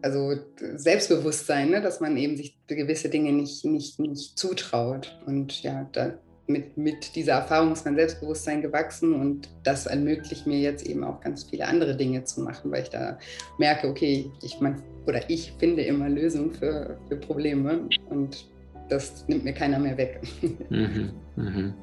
also 0.00 0.36
Selbstbewusstsein, 0.76 1.70
ne? 1.70 1.80
dass 1.80 1.98
man 1.98 2.16
eben 2.16 2.36
sich 2.36 2.56
gewisse 2.68 3.08
Dinge 3.08 3.32
nicht, 3.32 3.64
nicht, 3.64 3.98
nicht 3.98 4.38
zutraut. 4.38 5.18
Und 5.26 5.60
ja, 5.64 5.88
da, 5.90 6.18
mit, 6.46 6.76
mit 6.76 7.16
dieser 7.16 7.32
Erfahrung 7.32 7.72
ist 7.72 7.84
mein 7.84 7.96
Selbstbewusstsein 7.96 8.62
gewachsen 8.62 9.14
und 9.14 9.48
das 9.64 9.86
ermöglicht 9.86 10.46
mir 10.46 10.58
jetzt 10.58 10.86
eben 10.86 11.02
auch 11.04 11.20
ganz 11.20 11.44
viele 11.44 11.66
andere 11.66 11.96
Dinge 11.96 12.24
zu 12.24 12.40
machen, 12.40 12.70
weil 12.70 12.84
ich 12.84 12.90
da 12.90 13.18
merke, 13.58 13.88
okay, 13.88 14.30
ich 14.42 14.60
mein, 14.60 14.82
oder 15.06 15.28
ich 15.28 15.52
finde 15.58 15.82
immer 15.82 16.08
Lösungen 16.08 16.52
für, 16.52 16.98
für 17.08 17.16
Probleme 17.16 17.88
und 18.10 18.48
das 18.88 19.26
nimmt 19.26 19.44
mir 19.44 19.52
keiner 19.52 19.78
mehr 19.78 19.96
weg. 19.96 20.20
Mhm, 20.70 21.10
mhm. 21.36 21.74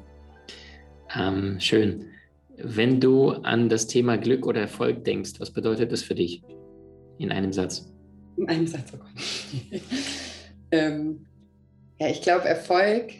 Ähm, 1.16 1.60
schön. 1.60 2.06
Wenn 2.56 3.00
du 3.00 3.30
an 3.30 3.68
das 3.68 3.86
Thema 3.86 4.16
Glück 4.16 4.46
oder 4.46 4.62
Erfolg 4.62 5.04
denkst, 5.04 5.32
was 5.38 5.50
bedeutet 5.50 5.92
das 5.92 6.02
für 6.02 6.14
dich? 6.14 6.42
In 7.18 7.30
einem 7.30 7.52
Satz. 7.52 7.92
In 8.36 8.48
einem 8.48 8.66
Satz, 8.66 8.92
oh 8.94 8.98
Gott. 8.98 9.80
ähm, 10.70 11.26
ja, 12.00 12.08
ich 12.08 12.22
glaube, 12.22 12.44
Erfolg 12.46 13.12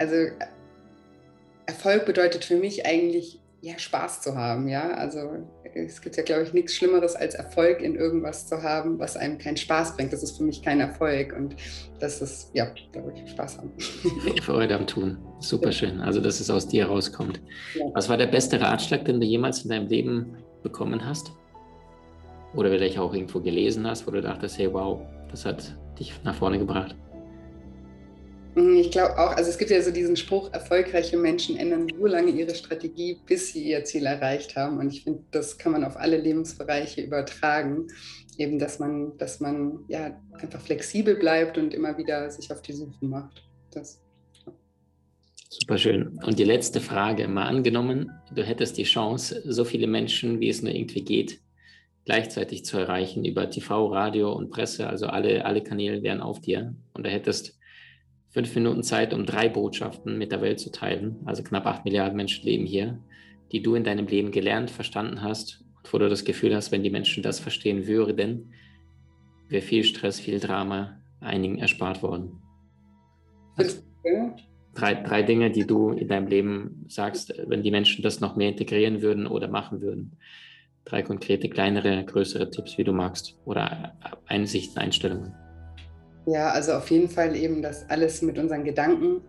also 0.00 0.16
Erfolg 1.66 2.06
bedeutet 2.06 2.44
für 2.44 2.56
mich 2.56 2.86
eigentlich 2.86 3.38
ja, 3.60 3.78
Spaß 3.78 4.22
zu 4.22 4.34
haben, 4.36 4.66
ja. 4.68 4.94
Also 4.94 5.18
es 5.74 6.00
gibt 6.00 6.16
ja, 6.16 6.22
glaube 6.22 6.44
ich, 6.44 6.54
nichts 6.54 6.74
Schlimmeres 6.74 7.14
als 7.14 7.34
Erfolg 7.34 7.82
in 7.82 7.94
irgendwas 7.94 8.48
zu 8.48 8.62
haben, 8.62 8.98
was 8.98 9.18
einem 9.18 9.36
keinen 9.36 9.58
Spaß 9.58 9.96
bringt. 9.96 10.14
Das 10.14 10.22
ist 10.22 10.38
für 10.38 10.42
mich 10.42 10.62
kein 10.62 10.80
Erfolg 10.80 11.34
und 11.36 11.54
das 11.98 12.22
ist, 12.22 12.50
ja, 12.54 12.66
da 12.92 13.04
würde 13.04 13.20
ich 13.22 13.30
Spaß 13.30 13.58
haben. 13.58 13.72
Freude 14.42 14.74
am 14.74 14.86
Tun. 14.86 15.18
Super 15.40 15.70
schön. 15.70 16.00
Also, 16.00 16.20
dass 16.20 16.40
es 16.40 16.48
aus 16.48 16.66
dir 16.66 16.86
rauskommt. 16.86 17.40
Ja. 17.74 17.84
Was 17.92 18.08
war 18.08 18.16
der 18.16 18.28
beste 18.28 18.58
Ratschlag, 18.58 19.04
den 19.04 19.20
du 19.20 19.26
jemals 19.26 19.62
in 19.62 19.70
deinem 19.70 19.88
Leben 19.88 20.38
bekommen 20.62 21.04
hast? 21.04 21.32
Oder 22.54 22.70
vielleicht 22.70 22.98
auch 22.98 23.12
irgendwo 23.12 23.40
gelesen 23.40 23.86
hast, 23.86 24.06
wo 24.06 24.10
du 24.10 24.22
dachtest, 24.22 24.58
hey, 24.58 24.72
wow, 24.72 25.02
das 25.30 25.44
hat 25.44 25.76
dich 25.98 26.14
nach 26.24 26.34
vorne 26.34 26.58
gebracht? 26.58 26.96
Mhm, 28.54 28.76
ich 28.76 28.90
glaube 28.90 29.18
auch, 29.18 29.36
also 29.36 29.50
es 29.50 29.58
gibt 29.58 29.70
ja 29.70 29.80
so 29.82 29.90
diesen 29.90 30.16
Spruch, 30.16 30.52
erfolgreiche 30.52 31.16
Menschen 31.16 31.56
ändern 31.56 31.86
so 31.88 32.06
lange 32.06 32.30
ihre 32.30 32.54
Strategie, 32.54 33.18
bis 33.26 33.52
sie 33.52 33.70
ihr 33.70 33.84
Ziel 33.84 34.06
erreicht 34.06 34.56
haben. 34.56 34.78
Und 34.78 34.92
ich 34.92 35.04
finde, 35.04 35.22
das 35.30 35.58
kann 35.58 35.72
man 35.72 35.84
auf 35.84 35.96
alle 35.96 36.16
Lebensbereiche 36.16 37.02
übertragen. 37.02 37.86
Eben, 38.38 38.58
dass 38.58 38.78
man, 38.78 39.16
dass 39.18 39.40
man 39.40 39.84
ja 39.88 40.18
einfach 40.40 40.60
flexibel 40.60 41.16
bleibt 41.16 41.58
und 41.58 41.74
immer 41.74 41.98
wieder 41.98 42.30
sich 42.30 42.50
auf 42.50 42.62
die 42.62 42.72
Suche 42.72 43.04
macht. 43.04 43.42
Das. 43.72 44.02
Super 45.50 45.78
schön. 45.78 46.18
Und 46.24 46.38
die 46.38 46.44
letzte 46.44 46.80
Frage, 46.80 47.28
mal 47.28 47.46
angenommen, 47.46 48.10
du 48.34 48.42
hättest 48.42 48.78
die 48.78 48.84
Chance, 48.84 49.42
so 49.44 49.64
viele 49.64 49.86
Menschen, 49.86 50.40
wie 50.40 50.48
es 50.48 50.62
nur 50.62 50.72
irgendwie 50.72 51.04
geht, 51.04 51.40
gleichzeitig 52.04 52.64
zu 52.64 52.78
erreichen 52.78 53.24
über 53.24 53.50
TV, 53.50 53.88
Radio 53.88 54.32
und 54.32 54.50
Presse, 54.50 54.88
also 54.88 55.06
alle, 55.06 55.44
alle 55.44 55.62
Kanäle 55.62 56.02
wären 56.02 56.20
auf 56.20 56.40
dir 56.40 56.74
und 56.94 57.04
du 57.04 57.10
hättest 57.10 57.59
fünf 58.30 58.54
Minuten 58.54 58.82
Zeit, 58.82 59.12
um 59.12 59.26
drei 59.26 59.48
Botschaften 59.48 60.16
mit 60.16 60.32
der 60.32 60.40
Welt 60.40 60.60
zu 60.60 60.70
teilen. 60.70 61.16
Also 61.24 61.42
knapp 61.42 61.66
acht 61.66 61.84
Milliarden 61.84 62.16
Menschen 62.16 62.44
leben 62.44 62.64
hier, 62.64 62.98
die 63.52 63.60
du 63.60 63.74
in 63.74 63.84
deinem 63.84 64.06
Leben 64.06 64.30
gelernt, 64.30 64.70
verstanden 64.70 65.22
hast 65.22 65.64
und 65.76 65.92
wo 65.92 65.98
du 65.98 66.08
das 66.08 66.24
Gefühl 66.24 66.54
hast, 66.54 66.72
wenn 66.72 66.82
die 66.82 66.90
Menschen 66.90 67.22
das 67.22 67.40
verstehen 67.40 67.86
würden, 67.86 68.52
wäre 69.48 69.62
viel 69.62 69.84
Stress, 69.84 70.20
viel 70.20 70.38
Drama 70.38 71.00
einigen 71.20 71.58
erspart 71.58 72.02
worden. 72.02 72.40
Also, 73.56 73.82
drei, 74.74 74.94
drei 74.94 75.22
Dinge, 75.22 75.50
die 75.50 75.66
du 75.66 75.90
in 75.90 76.08
deinem 76.08 76.28
Leben 76.28 76.84
sagst, 76.88 77.34
wenn 77.46 77.62
die 77.62 77.72
Menschen 77.72 78.02
das 78.02 78.20
noch 78.20 78.36
mehr 78.36 78.48
integrieren 78.48 79.02
würden 79.02 79.26
oder 79.26 79.48
machen 79.48 79.80
würden. 79.80 80.16
Drei 80.84 81.02
konkrete, 81.02 81.48
kleinere, 81.48 82.04
größere 82.04 82.50
Tipps, 82.50 82.78
wie 82.78 82.84
du 82.84 82.92
magst, 82.92 83.36
oder 83.44 83.98
Einsichten, 84.26 84.78
Einstellungen. 84.78 85.34
Ja, 86.30 86.50
also 86.50 86.74
auf 86.74 86.88
jeden 86.90 87.08
Fall 87.08 87.34
eben, 87.34 87.60
dass 87.60 87.90
alles 87.90 88.22
mit 88.22 88.38
unseren 88.38 88.62
Gedanken 88.62 89.22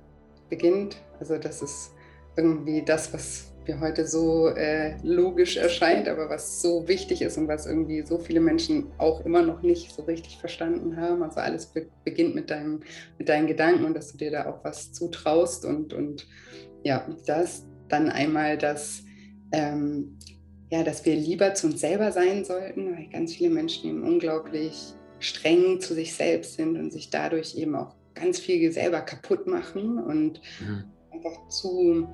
beginnt. 0.50 0.98
Also 1.20 1.40
das 1.40 1.64
ist 1.64 1.94
irgendwie 2.38 2.84
das, 2.86 3.12
was 3.12 3.52
mir 3.68 3.80
heute 3.80 4.06
so 4.06 4.50
äh, 4.50 4.98
logisch 5.02 5.58
erscheint, 5.58 6.08
aber 6.08 6.30
was 6.30 6.62
so 6.62 6.88
wichtig 6.88 7.24
ist 7.24 7.40
und 7.40 7.48
was 7.48 7.66
irgendwie 7.66 8.04
so 8.06 8.20
viele 8.20 8.40
Menschen 8.40 8.92
auch 9.00 9.26
immer 9.26 9.42
noch 9.42 9.64
nicht 9.64 9.92
so 9.92 10.04
richtig 10.04 10.38
verstanden 10.38 10.96
haben. 10.96 11.24
Also 11.24 11.40
alles 11.40 11.66
be 11.66 11.88
beginnt 12.04 12.36
mit, 12.36 12.52
deinem, 12.52 12.82
mit 13.18 13.30
deinen 13.30 13.48
Gedanken 13.48 13.86
und 13.86 13.96
dass 13.96 14.12
du 14.12 14.20
dir 14.20 14.30
da 14.30 14.46
auch 14.46 14.64
was 14.64 14.94
zutraust 14.94 15.66
und, 15.66 15.94
und 15.94 16.28
ja, 16.84 17.08
das 17.26 17.66
dann 17.90 18.10
einmal 18.10 18.60
das, 18.60 19.04
ähm, 19.52 20.20
ja, 20.70 20.84
dass 20.84 21.04
wir 21.04 21.16
lieber 21.16 21.56
zu 21.56 21.66
uns 21.66 21.80
selber 21.82 22.12
sein 22.12 22.46
sollten, 22.46 22.96
weil 22.96 23.10
ganz 23.10 23.34
viele 23.34 23.50
Menschen 23.50 23.90
eben 23.90 24.04
unglaublich 24.04 24.94
streng 25.22 25.80
zu 25.80 25.94
sich 25.94 26.14
selbst 26.14 26.56
sind 26.56 26.78
und 26.78 26.92
sich 26.92 27.10
dadurch 27.10 27.56
eben 27.56 27.76
auch 27.76 27.96
ganz 28.14 28.40
viel 28.40 28.72
selber 28.72 29.02
kaputt 29.02 29.48
machen 29.48 30.00
und 30.00 30.42
mhm. 30.60 30.84
einfach 31.12 31.48
zu, 31.48 32.08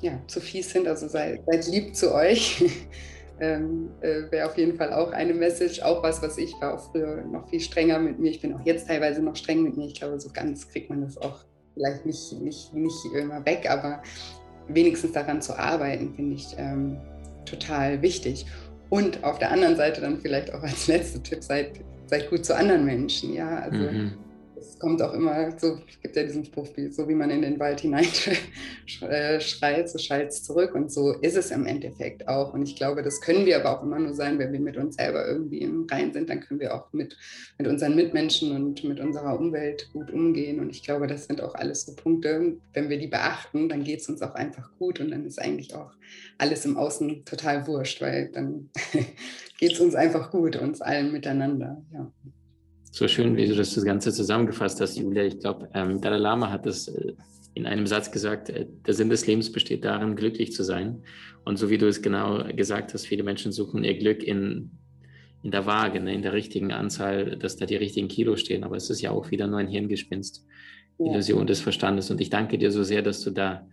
ja, 0.00 0.20
zu 0.26 0.40
fies 0.40 0.70
sind. 0.70 0.88
Also 0.88 1.08
seid, 1.08 1.40
seid 1.46 1.66
lieb 1.68 1.94
zu 1.94 2.14
euch. 2.14 2.64
ähm, 3.40 3.90
äh, 4.00 4.30
Wäre 4.30 4.48
auf 4.48 4.56
jeden 4.56 4.76
Fall 4.76 4.92
auch 4.92 5.12
eine 5.12 5.34
Message. 5.34 5.80
Auch 5.82 6.02
was, 6.02 6.22
was 6.22 6.38
ich 6.38 6.52
war 6.60 6.74
auch 6.74 6.90
früher 6.90 7.22
noch 7.24 7.48
viel 7.48 7.60
strenger 7.60 7.98
mit 7.98 8.18
mir. 8.18 8.30
Ich 8.30 8.40
bin 8.40 8.54
auch 8.54 8.64
jetzt 8.64 8.88
teilweise 8.88 9.22
noch 9.22 9.36
streng 9.36 9.62
mit 9.62 9.76
mir. 9.76 9.86
Ich 9.86 9.94
glaube, 9.94 10.18
so 10.18 10.30
ganz 10.32 10.68
kriegt 10.68 10.90
man 10.90 11.02
das 11.02 11.16
auch 11.18 11.44
vielleicht 11.74 12.06
nicht, 12.06 12.32
nicht, 12.40 12.74
nicht 12.74 13.04
immer 13.14 13.44
weg, 13.44 13.68
aber 13.68 14.02
wenigstens 14.68 15.12
daran 15.12 15.42
zu 15.42 15.58
arbeiten, 15.58 16.14
finde 16.14 16.36
ich 16.36 16.54
ähm, 16.56 16.98
total 17.44 18.00
wichtig. 18.02 18.46
Und 18.88 19.24
auf 19.24 19.38
der 19.38 19.50
anderen 19.50 19.76
Seite 19.76 20.00
dann 20.00 20.18
vielleicht 20.20 20.52
auch 20.54 20.62
als 20.62 20.86
letzter 20.86 21.22
Tipp, 21.22 21.42
seid 21.42 21.80
seid 22.06 22.30
gut 22.30 22.44
zu 22.44 22.56
anderen 22.56 22.84
Menschen, 22.84 23.34
ja. 23.34 23.60
Also 23.60 23.78
mhm. 23.78 24.12
Es 24.76 24.80
kommt 24.80 25.00
auch 25.00 25.14
immer, 25.14 25.58
so 25.58 25.78
gibt 26.02 26.16
ja 26.16 26.22
diesen 26.22 26.44
Spruch, 26.44 26.68
wie, 26.74 26.88
so 26.88 27.08
wie 27.08 27.14
man 27.14 27.30
in 27.30 27.40
den 27.40 27.58
Wald 27.58 27.80
hineinschreit, 27.80 28.38
äh, 29.00 29.86
so 29.86 29.98
schallt 29.98 30.28
es 30.28 30.42
zurück. 30.42 30.74
Und 30.74 30.92
so 30.92 31.12
ist 31.12 31.36
es 31.36 31.50
im 31.50 31.64
Endeffekt 31.64 32.28
auch. 32.28 32.52
Und 32.52 32.62
ich 32.62 32.76
glaube, 32.76 33.02
das 33.02 33.22
können 33.22 33.46
wir 33.46 33.58
aber 33.58 33.78
auch 33.78 33.82
immer 33.82 33.98
nur 33.98 34.12
sein, 34.12 34.38
wenn 34.38 34.52
wir 34.52 34.60
mit 34.60 34.76
uns 34.76 34.96
selber 34.96 35.26
irgendwie 35.26 35.62
im 35.62 35.86
Rein 35.90 36.12
sind. 36.12 36.28
Dann 36.28 36.40
können 36.40 36.60
wir 36.60 36.74
auch 36.74 36.92
mit, 36.92 37.16
mit 37.56 37.66
unseren 37.66 37.96
Mitmenschen 37.96 38.52
und 38.52 38.84
mit 38.84 39.00
unserer 39.00 39.38
Umwelt 39.38 39.88
gut 39.94 40.10
umgehen. 40.10 40.60
Und 40.60 40.68
ich 40.68 40.82
glaube, 40.82 41.06
das 41.06 41.24
sind 41.24 41.40
auch 41.40 41.54
alles 41.54 41.86
so 41.86 41.94
Punkte. 41.94 42.58
Wenn 42.74 42.90
wir 42.90 42.98
die 42.98 43.08
beachten, 43.08 43.70
dann 43.70 43.82
geht 43.82 44.00
es 44.00 44.08
uns 44.10 44.20
auch 44.20 44.34
einfach 44.34 44.70
gut. 44.78 45.00
Und 45.00 45.10
dann 45.10 45.24
ist 45.24 45.40
eigentlich 45.40 45.74
auch 45.74 45.92
alles 46.36 46.66
im 46.66 46.76
Außen 46.76 47.24
total 47.24 47.66
wurscht, 47.66 48.02
weil 48.02 48.28
dann 48.30 48.68
geht 49.58 49.72
es 49.72 49.80
uns 49.80 49.94
einfach 49.94 50.30
gut, 50.30 50.56
uns 50.56 50.82
allen 50.82 51.12
miteinander. 51.12 51.82
Ja 51.94 52.12
so 52.96 53.06
schön, 53.08 53.36
wie 53.36 53.46
du 53.46 53.54
das, 53.54 53.74
das 53.74 53.84
Ganze 53.84 54.10
zusammengefasst 54.10 54.80
hast, 54.80 54.96
Julia. 54.96 55.24
Ich 55.24 55.38
glaube, 55.38 55.68
ähm, 55.74 56.00
Dalai 56.00 56.16
Lama 56.16 56.50
hat 56.50 56.64
das 56.64 56.88
äh, 56.88 57.12
in 57.52 57.66
einem 57.66 57.86
Satz 57.86 58.10
gesagt, 58.10 58.48
äh, 58.48 58.66
der 58.86 58.94
Sinn 58.94 59.10
des 59.10 59.26
Lebens 59.26 59.52
besteht 59.52 59.84
darin, 59.84 60.16
glücklich 60.16 60.52
zu 60.52 60.62
sein. 60.62 61.02
Und 61.44 61.58
so 61.58 61.68
wie 61.68 61.76
du 61.76 61.86
es 61.86 62.00
genau 62.00 62.42
gesagt 62.54 62.94
hast, 62.94 63.06
viele 63.06 63.22
Menschen 63.22 63.52
suchen 63.52 63.84
ihr 63.84 63.98
Glück 63.98 64.22
in, 64.22 64.70
in 65.42 65.50
der 65.50 65.66
Waage, 65.66 66.00
ne, 66.00 66.14
in 66.14 66.22
der 66.22 66.32
richtigen 66.32 66.72
Anzahl, 66.72 67.36
dass 67.36 67.56
da 67.56 67.66
die 67.66 67.76
richtigen 67.76 68.08
Kilo 68.08 68.34
stehen. 68.36 68.64
Aber 68.64 68.76
es 68.76 68.88
ist 68.88 69.02
ja 69.02 69.10
auch 69.10 69.30
wieder 69.30 69.46
nur 69.46 69.58
ein 69.58 69.68
Hirngespinst, 69.68 70.46
ja. 70.98 71.12
Illusion 71.12 71.46
des 71.46 71.60
Verstandes. 71.60 72.10
Und 72.10 72.22
ich 72.22 72.30
danke 72.30 72.56
dir 72.56 72.70
so 72.70 72.82
sehr, 72.82 73.02
dass 73.02 73.20
du 73.20 73.30
da 73.30 73.68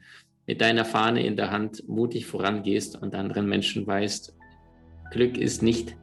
mit 0.47 0.59
deiner 0.59 0.83
Fahne 0.83 1.25
in 1.25 1.37
der 1.37 1.49
Hand 1.49 1.87
mutig 1.87 2.25
vorangehst 2.25 3.01
und 3.01 3.15
anderen 3.15 3.47
Menschen 3.47 3.87
weißt, 3.87 4.35
Glück 5.11 5.37
ist 5.37 5.63
nicht 5.63 5.95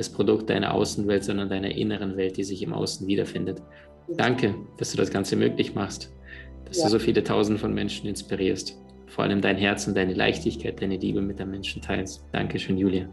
das 0.00 0.08
Produkt 0.08 0.48
deiner 0.48 0.74
Außenwelt, 0.74 1.24
sondern 1.24 1.48
deiner 1.48 1.70
inneren 1.74 2.16
Welt, 2.16 2.36
die 2.36 2.44
sich 2.44 2.62
im 2.62 2.72
Außen 2.72 3.06
wiederfindet. 3.06 3.62
Danke, 4.16 4.54
dass 4.78 4.90
du 4.90 4.96
das 4.96 5.10
Ganze 5.10 5.36
möglich 5.36 5.74
machst, 5.74 6.12
dass 6.64 6.78
ja. 6.78 6.84
du 6.84 6.90
so 6.90 6.98
viele 6.98 7.22
Tausende 7.22 7.60
von 7.60 7.74
Menschen 7.74 8.08
inspirierst. 8.08 8.76
Vor 9.06 9.24
allem 9.24 9.40
dein 9.40 9.56
Herz 9.56 9.86
und 9.86 9.96
deine 9.96 10.14
Leichtigkeit, 10.14 10.80
deine 10.80 10.96
Liebe 10.96 11.20
mit 11.20 11.38
den 11.38 11.50
Menschen 11.50 11.82
teilst. 11.82 12.24
Dankeschön, 12.32 12.78
Julia. 12.78 13.12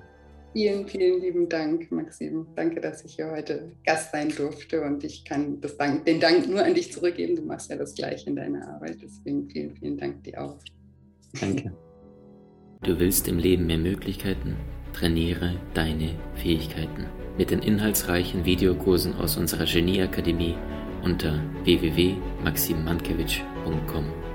Vielen, 0.53 0.87
vielen 0.87 1.21
lieben 1.21 1.49
Dank, 1.49 1.91
Maxim. 1.91 2.47
Danke, 2.55 2.79
dass 2.79 3.03
ich 3.03 3.15
hier 3.15 3.29
heute 3.29 3.71
Gast 3.85 4.11
sein 4.11 4.29
durfte 4.29 4.81
und 4.81 5.03
ich 5.03 5.25
kann 5.25 5.59
Dank, 5.77 6.05
den 6.05 6.19
Dank 6.19 6.49
nur 6.49 6.63
an 6.63 6.73
dich 6.73 6.91
zurückgeben. 6.91 7.35
Du 7.35 7.41
machst 7.43 7.69
ja 7.69 7.75
das 7.75 7.93
Gleiche 7.93 8.29
in 8.29 8.37
deiner 8.37 8.67
Arbeit. 8.67 8.97
Deswegen 9.01 9.49
vielen, 9.49 9.75
vielen 9.75 9.97
Dank 9.97 10.23
dir 10.23 10.41
auch. 10.41 10.57
Danke. 11.39 11.73
Du 12.83 12.99
willst 12.99 13.27
im 13.27 13.39
Leben 13.39 13.65
mehr 13.65 13.79
Möglichkeiten? 13.79 14.55
Trainiere 14.97 15.53
deine 15.75 16.09
Fähigkeiten 16.33 17.05
mit 17.37 17.51
den 17.51 17.59
inhaltsreichen 17.59 18.45
Videokursen 18.45 19.15
aus 19.15 19.37
unserer 19.37 19.65
Genieakademie 19.65 20.55
unter 21.03 21.39
www.maximmankiewicz.com. 21.65 24.26